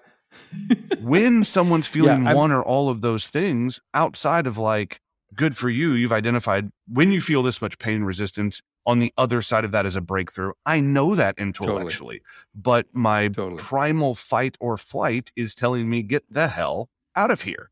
[1.00, 5.00] when someone's feeling one or all of those things outside of like,
[5.34, 9.42] good for you, you've identified when you feel this much pain resistance, on the other
[9.42, 10.52] side of that is a breakthrough.
[10.64, 12.22] I know that intellectually,
[12.54, 13.56] but my Totally.
[13.56, 17.70] primal fight or flight is telling me, get the hell out of here.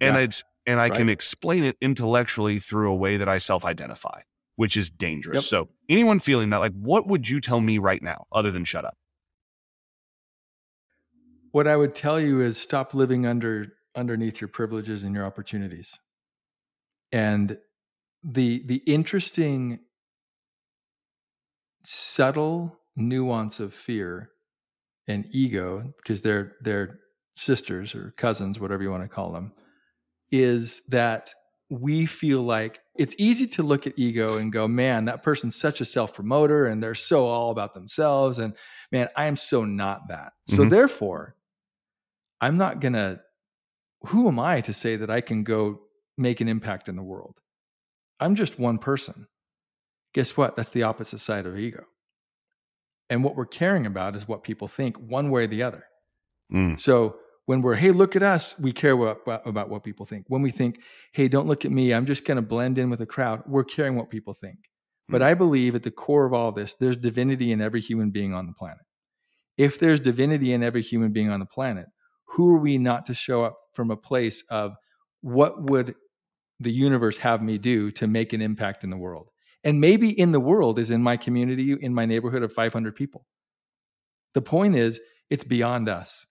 [0.00, 0.22] And Yeah.
[0.22, 4.22] it's, and I can explain it intellectually through a way that I self identify,
[4.56, 5.44] which is dangerous.
[5.44, 5.48] Yep.
[5.48, 8.84] So, anyone feeling that, like, what would you tell me right now other than shut
[8.84, 8.96] up?
[11.52, 15.98] What I would tell you is stop living under underneath your privileges and your opportunities.
[17.12, 17.58] And
[18.24, 19.80] the the interesting
[21.84, 24.30] subtle nuance of fear
[25.06, 26.98] and ego because they're they're
[27.36, 29.52] sisters or cousins whatever you want to call them
[30.32, 31.32] is that
[31.70, 35.80] we feel like it's easy to look at ego and go man that person's such
[35.80, 38.54] a self promoter and they're so all about themselves and
[38.92, 40.70] man i am so not that so Mhm.
[40.70, 41.36] therefore
[42.40, 43.20] i'm not going to
[44.06, 45.80] who am i to say that i can go
[46.18, 47.36] make an impact in the world
[48.20, 49.26] i'm just one person
[50.14, 51.84] guess what that's the opposite side of ego
[53.10, 55.84] and what we're caring about is what people think one way or the other
[56.52, 56.80] Mm.
[56.80, 60.26] so when we're, hey, look at us, we care what, about what people think.
[60.28, 60.80] When we think,
[61.12, 63.64] hey, don't look at me, I'm just going to blend in with the crowd, we're
[63.64, 64.58] caring what people think.
[65.08, 65.24] But Mm.
[65.26, 68.46] I believe at the core of all this, there's divinity in every human being on
[68.46, 68.84] the planet.
[69.58, 71.86] If there's divinity in every human being on the planet,
[72.28, 74.74] who are we not to show up from a place of
[75.22, 75.94] what would
[76.60, 79.30] the universe have me do to make an impact in the world?
[79.64, 83.26] And maybe in the world is in my community, in my neighborhood of 500 people.
[84.34, 86.24] The point is, it's beyond us.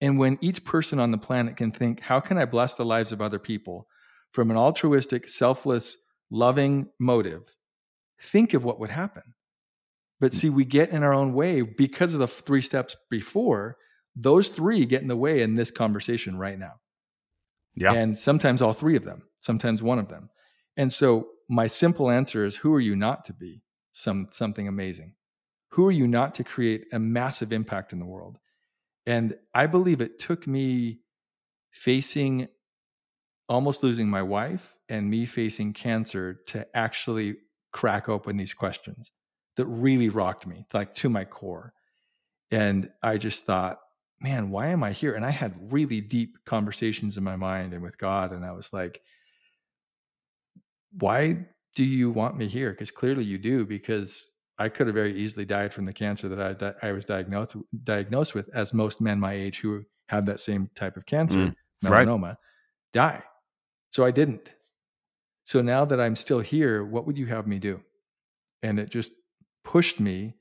[0.00, 3.12] And when each person on the planet can think, how can I bless the lives
[3.12, 3.86] of other people
[4.32, 5.96] from an altruistic, selfless,
[6.30, 7.44] loving motive,
[8.20, 9.22] think of what would happen.
[10.20, 10.38] But hmm.
[10.38, 13.76] see, we get in our own way because of the three steps before.
[14.16, 16.74] Those three get in the way in this conversation right now.
[17.76, 17.92] Yeah.
[17.92, 20.30] And sometimes all three of them, sometimes one of them.
[20.76, 25.14] And so my simple answer is who are you not to be some something amazing?
[25.70, 28.38] Who are you not to create a massive impact in the world?
[29.06, 31.00] And I believe it took me
[31.70, 32.48] facing
[33.48, 37.36] almost losing my wife and me facing cancer to actually
[37.72, 39.10] crack open these questions
[39.56, 41.72] that really rocked me, like to my core.
[42.50, 43.78] And I just thought,
[44.24, 45.14] man, why am I here?
[45.14, 48.32] And I had really deep conversations in my mind and with God.
[48.32, 49.02] And I was like,
[50.92, 52.70] why do you want me here?
[52.70, 56.40] Because clearly you do, because I could have very easily died from the cancer that
[56.40, 60.40] I, that I was diagnosed diagnosed with, as most men my age who have that
[60.40, 61.56] same type of cancer, Mm,
[61.88, 62.08] right.
[62.08, 62.38] melanoma,
[62.94, 63.22] die.
[63.92, 64.54] So I didn't.
[65.46, 67.82] So now that I'm still here, what would you have me do?
[68.62, 69.12] And it just
[69.64, 70.34] pushed me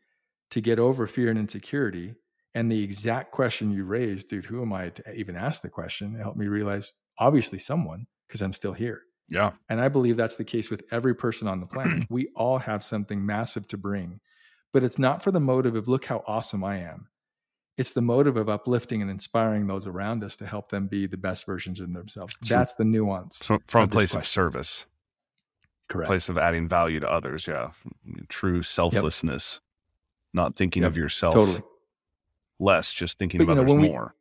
[0.51, 2.15] to get over fear and insecurity.
[2.55, 6.15] And the exact question you raised, dude, who am I to even ask the question?
[6.15, 9.01] It helped me realize, obviously, someone, because I'm still here.
[9.29, 9.53] Yeah.
[9.69, 12.05] And I believe that's the case with every person on the planet.
[12.09, 14.19] we all have something massive to bring,
[14.71, 17.07] but it's not for the motive of, look how awesome I am.
[17.75, 21.17] It's the motive of uplifting and inspiring those around us to help them be the
[21.17, 22.35] best versions of themselves.
[22.43, 22.57] Sure.
[22.59, 23.39] That's the nuance.
[23.41, 24.85] So from a place of service,
[25.89, 26.07] Correct.
[26.07, 27.47] place of adding value to others.
[27.47, 27.71] Yeah.
[28.29, 29.59] True selflessness,
[30.35, 31.63] not thinking of yourself Totally.
[32.59, 34.15] Less, just thinking But, of you know, others we- more.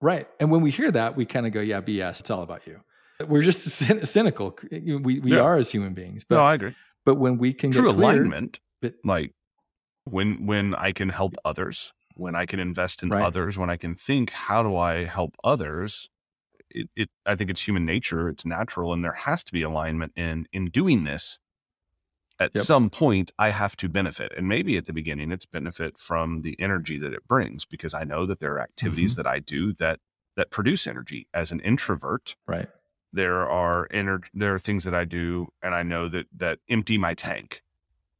[0.00, 0.28] Right.
[0.40, 2.20] And when we hear that, we kind of go, yeah, BS.
[2.20, 2.80] It's all about you.
[3.26, 4.58] We're just cyn- cynical.
[4.70, 5.40] We, we Yeah.
[5.40, 6.22] are as human beings.
[6.28, 6.74] But, no, I agree.
[7.04, 9.32] but when we can True get alignment, but- like
[10.04, 13.22] when when I can help others, when I can invest in Right.
[13.24, 16.08] others, when I can think, how do I help others?
[16.70, 18.28] It, it I think it's human nature.
[18.28, 21.38] It's natural, and there has to be alignment in in doing this.
[22.38, 22.64] At Yep.
[22.64, 26.54] some point, I have to benefit, and maybe at the beginning, it's benefit from the
[26.60, 29.22] energy that it brings, because I know that there are activities Mm-hmm.
[29.22, 30.00] that I do that
[30.36, 31.26] that produce energy.
[31.32, 32.68] As an introvert, right.
[33.10, 36.98] there are ener- there are things that I do and I know that that empty
[36.98, 37.62] my tank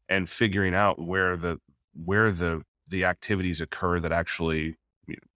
[0.08, 1.58] and figuring out where the
[1.92, 4.76] where the the activities occur that actually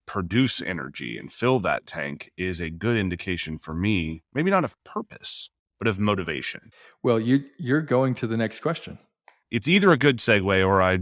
[0.07, 4.75] produce energy and fill that tank is a good indication for me maybe not of
[4.85, 6.71] purpose but of motivation
[7.03, 8.99] Well, you, you're going to the next question.
[9.51, 11.01] it's either a good segue or I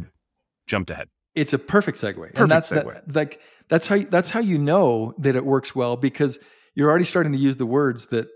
[0.67, 2.17] jumped ahead it's a perfect segue.
[2.17, 2.93] Perfect and that's segue.
[3.07, 6.39] That, like that's how you, that's how you know that it works well because
[6.75, 8.29] you're already starting to use the words that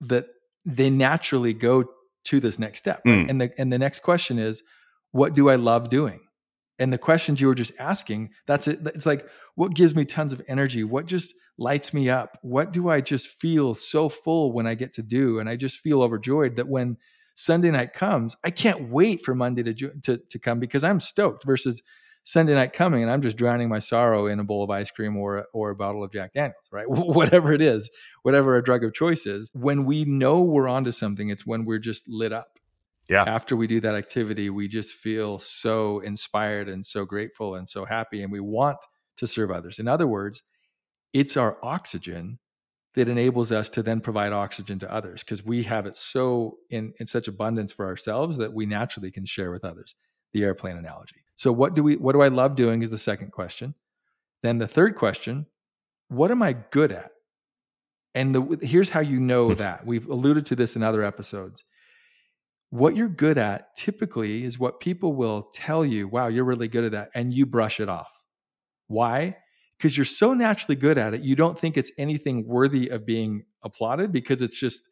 [0.00, 0.26] that
[0.64, 1.84] they naturally go
[2.24, 3.02] to this next step.
[3.04, 3.26] right?
[3.26, 3.30] Mm.
[3.30, 4.62] And the and the next question is,
[5.12, 6.20] what do I love doing?
[6.78, 8.80] And the questions you were just asking, that's it.
[8.86, 10.82] It's like, what gives me tons of energy?
[10.84, 12.38] What just lights me up?
[12.42, 15.38] What do I just feel so full when I get to do?
[15.38, 16.96] And I just feel overjoyed that when
[17.36, 21.44] Sunday night comes, I can't wait for Monday to, to, to come because I'm stoked
[21.44, 21.82] versus
[22.24, 25.16] Sunday night coming and I'm just drowning my sorrow in a bowl of ice cream
[25.16, 26.86] or or a bottle of Jack Daniels, right?
[26.88, 27.90] whatever it is,
[28.22, 29.50] whatever our drug of choice is.
[29.52, 32.58] When we know we're onto something, it's when we're just lit up.
[33.08, 33.24] Yeah.
[33.24, 37.84] After we do that activity, we just feel so inspired and so grateful and so
[37.84, 38.78] happy and we want
[39.18, 39.78] to serve others.
[39.78, 40.42] In other words,
[41.12, 42.38] it's our oxygen
[42.94, 46.94] that enables us to then provide oxygen to others because we have it so in,
[46.98, 49.94] in such abundance for ourselves that we naturally can share with others
[50.32, 53.32] the airplane analogy so what do we what do I love doing is the second
[53.32, 53.74] question.
[54.42, 55.46] Then the third question,
[56.08, 57.10] what am I good at?
[58.14, 59.86] And the, here's how you know that.
[59.86, 61.64] We've alluded to this in other episodes.
[62.74, 66.82] What you're good at typically is what people will tell you, wow, you're really good
[66.82, 67.10] at that.
[67.14, 68.10] And you brush it off.
[68.88, 69.36] Why?
[69.78, 73.44] Because you're so naturally good at it, you don't think it's anything worthy of being
[73.62, 74.88] applauded because it's just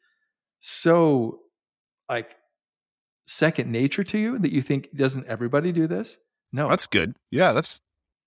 [0.60, 1.40] so
[2.08, 2.36] like
[3.26, 6.18] second nature to you that you think, doesn't everybody do this?
[6.52, 7.16] No, that's good.
[7.32, 7.80] Yeah, that's.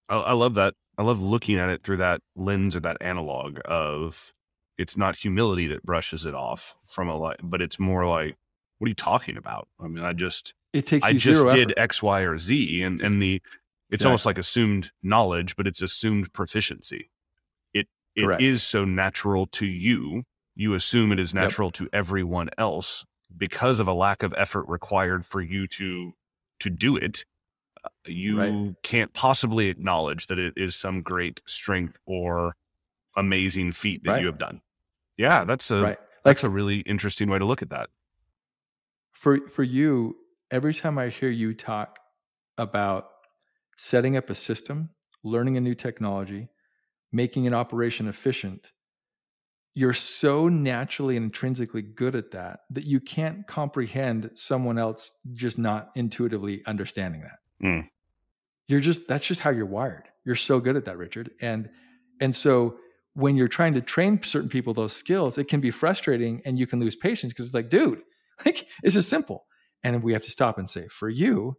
[0.10, 0.74] I, I love that.
[0.98, 4.34] I love looking at it through that lens or that analog of
[4.78, 8.36] it's not humility that brushes it off from a like, but it's more like,
[8.77, 9.67] what are you talking about?
[9.79, 11.79] I mean, I just it takes I just did effort.
[11.79, 13.41] X, Y, or Z, and and the
[13.89, 14.07] it's exactly.
[14.07, 17.09] almost like assumed knowledge, but it's assumed proficiency.
[17.73, 18.41] It it Correct.
[18.41, 20.23] is so natural to you.
[20.55, 21.73] You assume it is natural yep.
[21.73, 26.13] to everyone else because of a lack of effort required for you to
[26.59, 27.25] to do it
[27.83, 28.75] uh, you right.
[28.81, 32.55] can't possibly acknowledge that it is some great strength or
[33.15, 34.21] amazing feat that right.
[34.21, 34.61] you have done.
[35.17, 35.99] Yeah, that's a right.
[36.23, 37.89] that's a really interesting way to look at that.
[39.15, 40.17] For for you,
[40.51, 41.99] every time I hear you talk
[42.58, 43.08] about
[43.78, 44.89] setting up a system,
[45.23, 46.49] learning a new technology,
[47.12, 48.71] making an operation efficient,
[49.73, 55.58] you're so naturally and intrinsically good at that that you can't comprehend someone else just
[55.58, 57.65] not intuitively understanding that.
[57.65, 57.89] Mm.
[58.67, 60.10] You're just that's just how you're wired.
[60.25, 61.32] You're so good at that, Richard.
[61.41, 61.69] And
[62.19, 62.78] and so
[63.13, 66.67] when you're trying to train certain people those skills, it can be frustrating and you
[66.67, 68.01] can lose patience because it's like, dude,
[68.45, 69.45] like it's just simple.
[69.84, 71.58] And we have to stop and say, for you,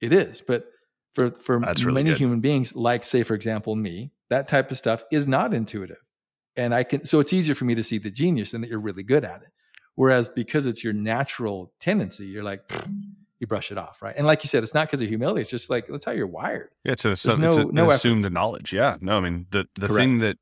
[0.00, 0.40] it is.
[0.40, 0.66] But
[1.14, 2.18] for for really many good.
[2.18, 5.98] human beings, like say, for example, me, that type of stuff is not intuitive.
[6.56, 8.80] And I can so it's easier for me to see the genius and that you're
[8.80, 9.48] really good at it.
[9.94, 12.70] Whereas because it's your natural tendency, you're like,
[13.40, 14.14] you brush it off, right?
[14.16, 15.42] And like you said, it's not because of humility.
[15.42, 16.70] It's just like that's how you're wired.
[16.84, 18.72] Yeah, it's, a, it's, no, a, no assumed knowledge.
[18.72, 19.94] Yeah, no, I mean the the Correct.
[19.94, 20.38] thing that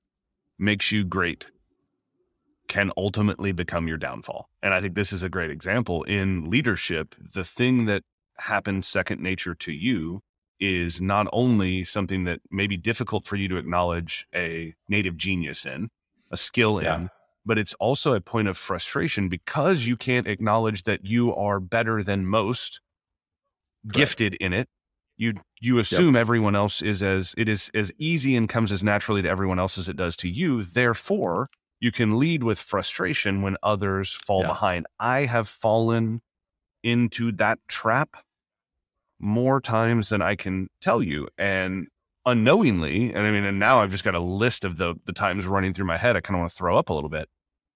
[0.58, 1.46] makes you great
[2.68, 4.48] can ultimately become your downfall.
[4.62, 7.14] And I think this is a great example in leadership.
[7.34, 8.02] The thing that
[8.38, 10.20] happens second nature to you
[10.58, 15.66] is not only something that may be difficult for you to acknowledge a native genius
[15.66, 15.88] in,
[16.30, 16.96] a skill yeah.
[16.96, 17.10] in,
[17.44, 22.02] but it's also a point of frustration because you can't acknowledge that you are better
[22.02, 22.80] than most
[23.92, 24.68] gifted in it
[25.16, 26.20] you you assume yep.
[26.20, 29.78] everyone else is as it is as easy and comes as naturally to everyone else
[29.78, 31.46] as it does to you therefore
[31.80, 34.48] you can lead with frustration when others fall yeah.
[34.48, 36.20] behind i have fallen
[36.82, 38.16] into that trap
[39.18, 41.86] more times than i can tell you and
[42.24, 45.46] unknowingly and i mean and now i've just got a list of the the times
[45.46, 47.28] running through my head i kind of want to throw up a little bit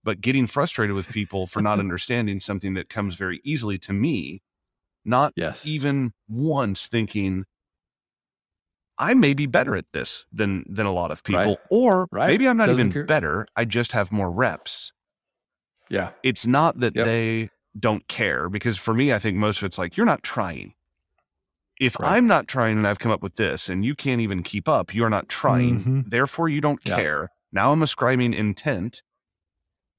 [0.02, 4.42] but getting frustrated with people for not understanding something that comes very easily to me
[5.04, 5.66] not yes.
[5.66, 7.44] even once thinking
[9.00, 11.58] I may be better at this than than a lot of people, right.
[11.70, 12.28] or right.
[12.28, 13.04] maybe I'm not Doesn't even care.
[13.04, 13.46] better.
[13.56, 14.92] I just have more reps.
[15.88, 17.06] Yeah, it's not that yep.
[17.06, 20.74] they don't care because for me, I think most of it's like you're not trying.
[21.80, 22.12] If right.
[22.12, 24.94] I'm not trying and I've come up with this and you can't even keep up,
[24.94, 25.80] you're not trying.
[25.80, 26.00] Mm-hmm.
[26.08, 27.30] Therefore, you don't care.
[27.52, 29.02] Now I'm ascribing intent.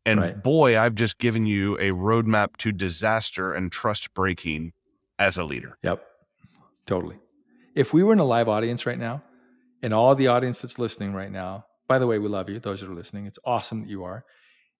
[0.05, 4.73] And boy, I've just given you a roadmap to disaster and trust breaking
[5.17, 5.77] as a leader.
[5.81, 6.03] Yep.
[6.85, 7.17] Totally.
[7.75, 9.23] If we were in a live audience right now,
[9.81, 12.81] and all the audience that's listening right now, by the way, we love you, those
[12.81, 13.25] that are listening.
[13.25, 14.23] It's awesome that you are.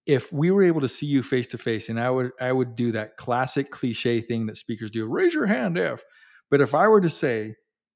[0.06, 2.74] If we were able to see you face to face, and I would I would
[2.74, 6.04] do that classic cliche thing that speakers do, raise your hand if.
[6.50, 7.54] But if I were to say,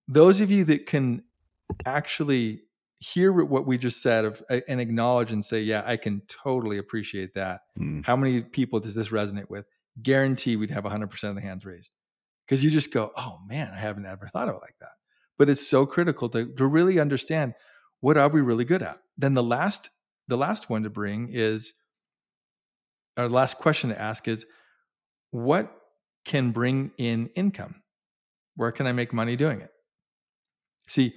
[0.08, 1.22] those of you that can
[1.84, 2.62] actually
[2.98, 7.34] hear what we just said of, and acknowledge and say, yeah, I can totally appreciate
[7.34, 7.60] that.
[7.78, 8.04] Mm.
[8.04, 9.66] How many people does this resonate with?
[10.02, 11.90] Guarantee we'd have 100% of the hands raised
[12.46, 14.90] because you just go, oh man, I haven't ever thought of it like that.
[15.38, 17.54] But it's so critical to, to really understand
[18.00, 18.98] what are we really good at.
[19.16, 19.90] Then the last
[20.28, 21.72] the last one to bring is
[23.16, 24.44] our last question to ask is
[25.30, 25.72] what
[26.24, 27.76] can bring in income?
[28.56, 29.70] Where can I make money doing it?
[30.88, 31.14] See,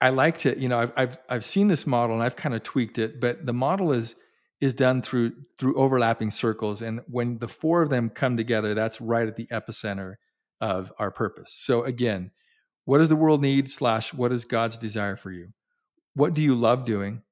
[0.00, 2.62] I like to, you know, I've I've I've seen this model and I've kind of
[2.62, 4.14] tweaked it, but the model is
[4.60, 9.00] is done through through overlapping circles, and when the four of them come together, that's
[9.00, 10.14] right at the epicenter
[10.60, 11.52] of our purpose.
[11.54, 12.30] So again,
[12.86, 13.70] what does the world need?
[13.70, 15.48] Slash, what is God's desire for you?
[16.14, 17.22] What do you love doing?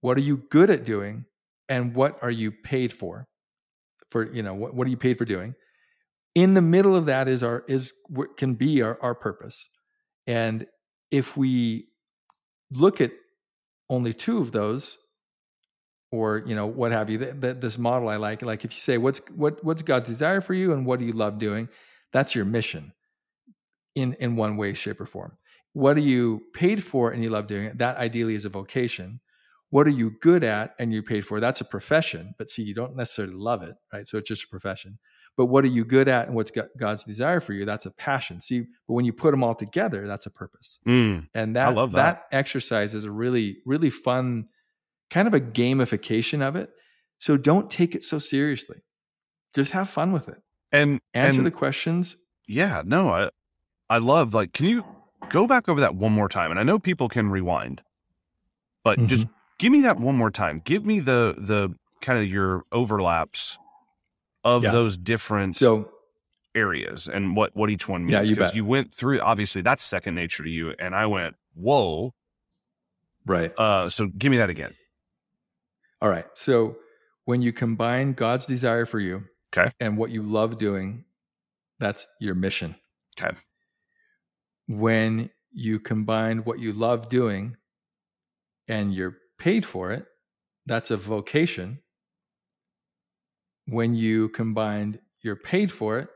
[0.00, 1.26] What are you good at doing?
[1.68, 3.26] And what are you paid for?
[4.10, 5.54] For you know, what what are you paid for doing?
[6.34, 9.68] In the middle of that is our is what can be our our purpose,
[10.26, 10.66] and
[11.10, 11.88] if we
[12.70, 13.12] look at
[13.90, 14.98] only two of those
[16.10, 18.80] or you know what have you th- th- this model i like like if you
[18.80, 21.68] say what's what what's god's desire for you and what do you love doing
[22.12, 22.92] that's your mission
[23.94, 25.36] in in one way shape or form.
[25.72, 27.78] What are you paid for and you love doing it?
[27.78, 29.20] That ideally is a vocation.
[29.70, 31.40] What are you good at and you're paid for?
[31.40, 34.06] That's a profession but see you don't necessarily love it right?
[34.06, 34.98] So it's just a profession.
[35.34, 37.64] But what are you good at and what's god's desire for you?
[37.64, 38.40] That's a passion.
[38.40, 40.78] See but when you put them all together that's a purpose.
[40.86, 41.92] Mm, and that, that.
[41.92, 44.48] that exercise is a really really fun
[45.10, 46.70] kind of a gamification of it.
[47.18, 48.82] So don't take it so seriously.
[49.54, 50.42] Just have fun with it.
[50.72, 52.16] And answer and the questions.
[52.48, 53.30] Yeah, no, I
[53.92, 54.84] I love like can you
[55.28, 56.50] go back over that one more time?
[56.50, 57.82] And I know people can rewind,
[58.84, 59.06] but Mm-hmm.
[59.06, 59.26] just
[59.58, 60.62] give me that one more time.
[60.64, 63.58] Give me the the kind of your overlaps
[64.44, 64.72] of Yeah.
[64.72, 65.90] those different so
[66.54, 68.12] areas and what what each one means.
[68.14, 68.54] Yeah, you bet.
[68.54, 72.12] you went through obviously that's second nature to you, and I went whoa.
[73.26, 74.74] right Uh, so give me that again.
[76.00, 76.76] all right so
[77.26, 79.22] when you combine god's desire for you
[79.54, 79.70] Okay.
[79.80, 81.04] and what you love doing
[81.78, 82.74] that's your mission
[83.20, 83.36] Okay.
[84.68, 87.56] When you combine what you love doing
[88.68, 90.06] and you're paid for it,
[90.66, 91.80] that's a vocation.
[93.66, 96.08] When you combine you're paid for it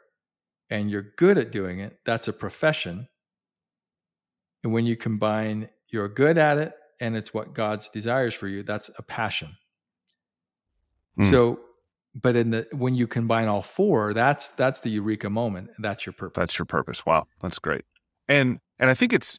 [0.71, 3.09] and you're good at doing it, that's a profession.
[4.65, 8.63] And when you combine you're good at it and it's what God's desires for you,
[8.63, 9.57] that's a passion.
[11.17, 11.31] Hmm.
[11.31, 11.61] So,
[12.15, 15.71] but in the when you combine all four, that's that's the eureka moment.
[15.79, 16.41] That's your purpose.
[16.41, 17.05] That's your purpose.
[17.05, 17.85] Wow, that's great.
[18.29, 19.39] And and I think it's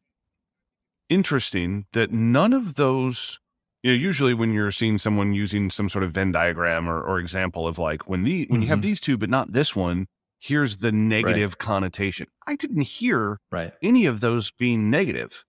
[1.09, 3.39] interesting that none of those
[3.83, 7.19] you know usually when you're seeing someone using some sort of Venn diagram or, or
[7.19, 8.83] example of like when the when you have Mhm.
[8.83, 10.07] these two but not this one,
[10.39, 12.27] here's the negative connotation.
[12.45, 13.73] I didn't hear right.
[13.81, 15.43] any of those being negative.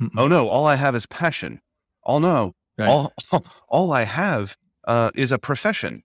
[0.00, 0.10] Mm-mm.
[0.16, 1.60] Oh no, all I have is passion.
[2.04, 2.88] Oh no, Right.
[2.88, 3.12] all
[3.68, 6.02] all I have uh, is a profession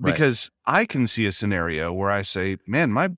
[0.00, 0.12] Right.
[0.12, 3.10] because I can see a scenario where I say, man, my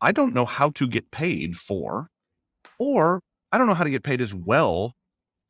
[0.00, 2.10] I don't know how to get paid for,
[2.78, 3.20] or
[3.52, 4.94] I don't know how to get paid as well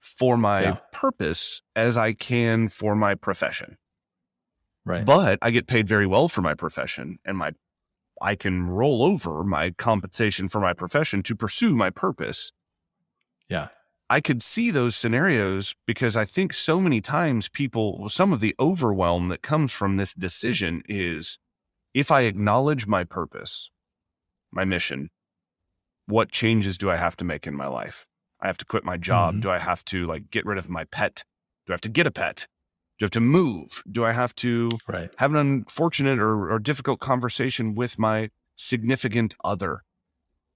[0.01, 0.76] for my Yeah.
[0.92, 3.76] purpose as I can for my profession.
[4.84, 5.05] right.
[5.05, 7.53] But I get paid very well for my profession and my
[8.22, 12.53] I can roll over my compensation for my profession to pursue my purpose.
[13.49, 13.68] Yeah.
[14.11, 18.57] I could see those scenarios because I think so many times people, some of the
[18.59, 21.38] overwhelm that comes from this decision is
[21.94, 23.70] if I acknowledge my purpose,
[24.51, 25.11] my mission,
[26.07, 28.07] what changes do I have to make in my life?
[28.40, 29.36] I have to quit my job.
[29.36, 29.40] Mhm.
[29.42, 31.24] Do I have to like get rid of my pet?
[31.66, 32.46] Do I have to get a pet?
[32.99, 33.82] Do I have to move?
[33.90, 35.11] Do I have to Right.
[35.18, 39.82] have an unfortunate or, or difficult conversation with my significant other,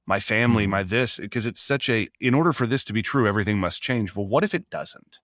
[0.07, 0.71] my family, Mhm.
[0.71, 3.83] my this, because it's such a, in order for this to be true, everything must
[3.83, 4.17] change.
[4.17, 5.19] Well, what if it doesn't?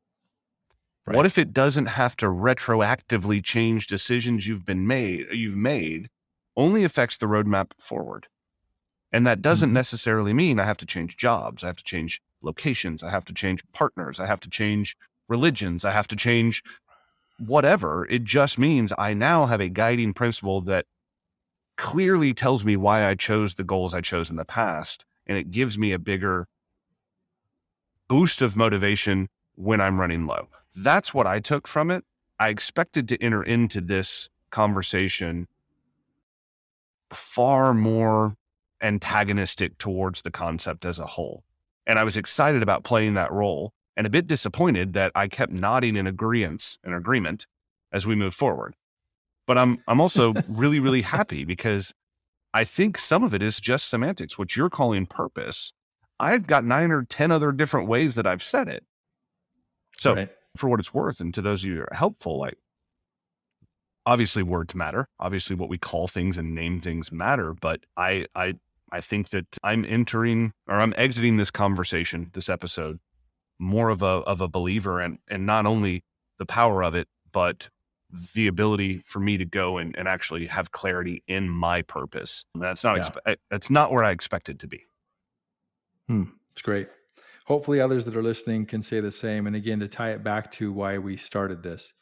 [1.06, 1.16] Right.
[1.16, 6.10] What if it doesn't have to retroactively change decisions you've been made, you've made,
[6.56, 8.28] only affects the roadmap forward?
[9.12, 9.74] And that doesn't Mhm.
[9.74, 11.64] necessarily mean I have to change jobs.
[11.64, 13.02] I have to change locations.
[13.02, 14.20] I have to change partners.
[14.20, 14.96] I have to change
[15.28, 15.84] religions.
[15.84, 16.62] I have to change
[17.38, 18.06] whatever.
[18.06, 20.86] It just means I now have a guiding principle that
[21.76, 25.04] clearly tells me why I chose the goals I chose in the past.
[25.26, 26.48] And it gives me a bigger
[28.08, 30.48] boost of motivation when I'm running low.
[30.74, 32.04] That's what I took from it.
[32.40, 35.46] I expected to enter into this conversation
[37.10, 38.37] far more
[38.82, 41.44] antagonistic towards the concept as a whole.
[41.86, 45.52] And I was excited about playing that role and a bit disappointed that I kept
[45.52, 47.46] nodding in agreement and agreement
[47.92, 48.74] as we move forward.
[49.46, 51.92] But I'm I'm also really, really happy because
[52.52, 55.72] I think some of it is just semantics, what you're calling purpose.
[56.20, 58.84] I've got nine or ten other different ways that I've said it.
[59.98, 60.30] So right.
[60.56, 62.58] for what it's worth, and to those of you who are helpful, like
[64.08, 65.06] obviously words matter.
[65.20, 67.52] Obviously, what we call things and name things matter.
[67.52, 68.54] But I, I,
[68.92, 72.98] I think that I'm entering or I'm exiting this conversation, this episode,
[73.58, 76.04] more of a of a believer, and and not only
[76.38, 77.68] the power of it, but
[78.34, 82.44] the ability for me to go and, and actually have clarity in my purpose.
[82.54, 83.02] And that's not Yeah.
[83.02, 84.84] expe- that's not where I expected to be.
[86.06, 86.24] Hmm.
[86.52, 86.88] It's great.
[87.46, 89.46] Hopefully, others that are listening can say the same.
[89.46, 91.92] And again, to tie it back to why we started this,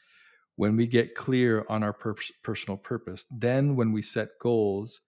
[0.56, 5.00] when we get clear on our pur- personal purpose, then when we set goals,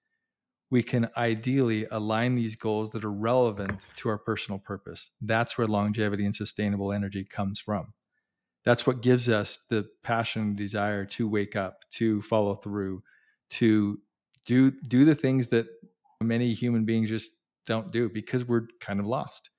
[0.71, 5.11] we can ideally align these goals that are relevant to our personal purpose.
[5.21, 7.95] That's where longevity and sustainable energy comes from.
[8.65, 13.03] That's what gives us the passion and desire to wake up, to follow through,
[13.51, 13.99] to
[14.45, 15.67] do do the things that
[16.23, 17.31] many human beings just
[17.67, 19.51] don't do because we're kind of lost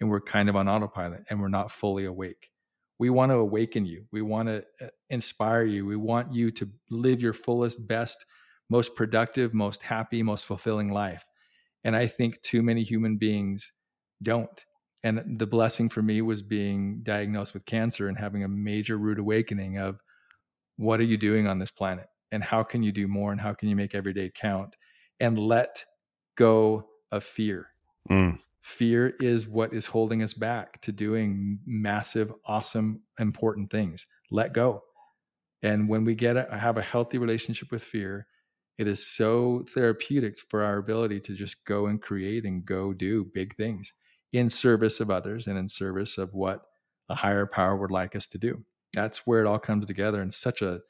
[0.00, 2.50] and we're kind of on autopilot and we're not fully awake.
[2.98, 4.04] We want to awaken you.
[4.12, 5.86] We want to uh, inspire you.
[5.86, 8.24] We want you to live your fullest, best,
[8.72, 11.26] most productive, most happy, most fulfilling life.
[11.84, 13.70] And I think too many human beings
[14.22, 14.64] don't.
[15.04, 19.18] And the blessing for me was being diagnosed with cancer and having a major rude
[19.18, 20.00] awakening of
[20.76, 22.06] what are you doing on this planet?
[22.30, 23.30] And how can you do more?
[23.30, 24.74] And how can you make every day count?
[25.20, 25.84] And let
[26.38, 27.66] go of fear.
[28.08, 28.38] Mm.
[28.62, 34.06] Fear is what is holding us back to doing massive, awesome, important things.
[34.30, 34.82] Let go.
[35.62, 38.26] And when we get a, have a healthy relationship with fear,
[38.82, 43.24] it is so therapeutic for our ability to just go and create and go do
[43.32, 43.92] big things
[44.32, 46.62] in service of others and in service of what
[47.08, 48.62] a higher power would like us to do.
[48.92, 50.80] That's where it all comes together in such a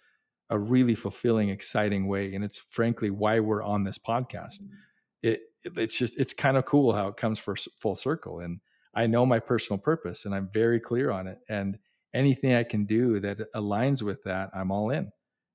[0.51, 2.35] a really fulfilling, exciting way.
[2.35, 4.61] And it's frankly why we're on this podcast.
[4.61, 4.75] Mm-hmm
[5.23, 8.61] it, it's just it's kind of cool how it comes for full circle and
[8.95, 11.79] i know my personal purpose and i'm very clear on it and
[12.15, 15.11] anything i can do that aligns with that i'm all in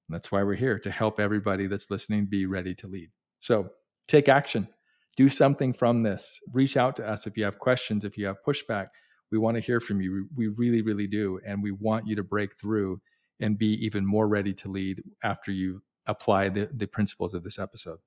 [0.08, 3.10] and that's why we're here to help everybody that's listening be ready to lead.
[3.40, 3.70] So
[4.08, 4.68] take action.
[5.16, 6.40] Do something from this.
[6.54, 8.88] Reach out to us if you have questions if you have pushback.
[9.32, 10.28] We want to hear from you.
[10.36, 13.02] We really really do and we want you to break through
[13.40, 17.60] and be even more ready to lead after you apply the, the principles of this
[17.60, 18.00] episode.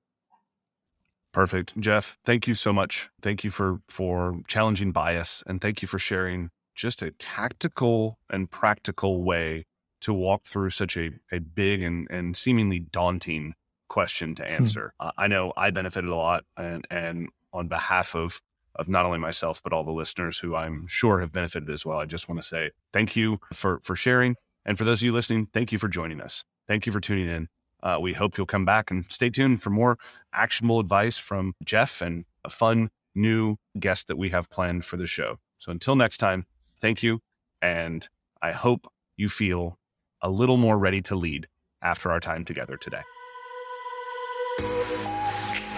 [1.31, 1.79] Perfect.
[1.79, 3.09] Jeff, thank you so much.
[3.21, 8.49] Thank you for for challenging bias and thank you for sharing just a tactical and
[8.49, 9.65] practical way
[10.01, 13.53] to walk through such a, a big and, and seemingly daunting
[13.87, 14.51] question to hmm.
[14.51, 14.93] answer.
[14.99, 15.07] Hmm.
[15.07, 18.41] Uh, I know I benefited a lot and and on behalf of
[18.75, 21.99] of not only myself but all the listeners who I'm sure have benefited as well.
[21.99, 24.35] I just want to say thank you for for sharing
[24.65, 26.43] and for those of you listening, thank you for joining us.
[26.67, 27.47] Thank you for tuning in.
[27.83, 29.97] Uh, we hope you'll come back and stay tuned for more
[30.33, 35.07] actionable advice from Jeff and a fun new guest that we have planned for the
[35.07, 35.37] show.
[35.57, 36.45] So until next time,
[36.79, 37.19] thank you.
[37.61, 38.07] And
[38.41, 38.87] I hope
[39.17, 39.77] you feel
[40.21, 41.47] a little more ready to lead
[41.81, 43.01] after our time together today.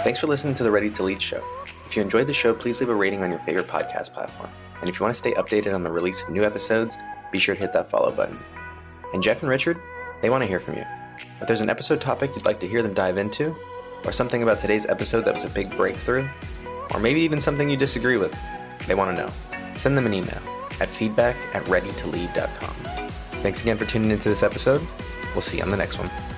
[0.04, 1.44] Thanks for listening to the Ready to Lead show.
[1.86, 4.50] If you enjoyed the show, please leave a rating on your favorite podcast platform.
[4.82, 6.98] And if you want to stay updated on the release of new episodes,
[7.32, 8.38] be sure to hit that follow button.
[9.14, 9.80] And Jeff and Richard,
[10.22, 10.86] they want to hear from you.
[11.40, 13.56] If there's an episode topic you'd like to hear them dive into,
[14.04, 16.28] or something about today's episode that was a big breakthrough,
[16.94, 18.38] or maybe even something you disagree with,
[18.88, 19.32] they want to know,
[19.76, 20.42] send them an email
[20.82, 22.93] at feedback at readytolead.com.
[23.44, 24.82] Thanks again for tuning into this episode.
[25.34, 26.33] We'll see you on the next one.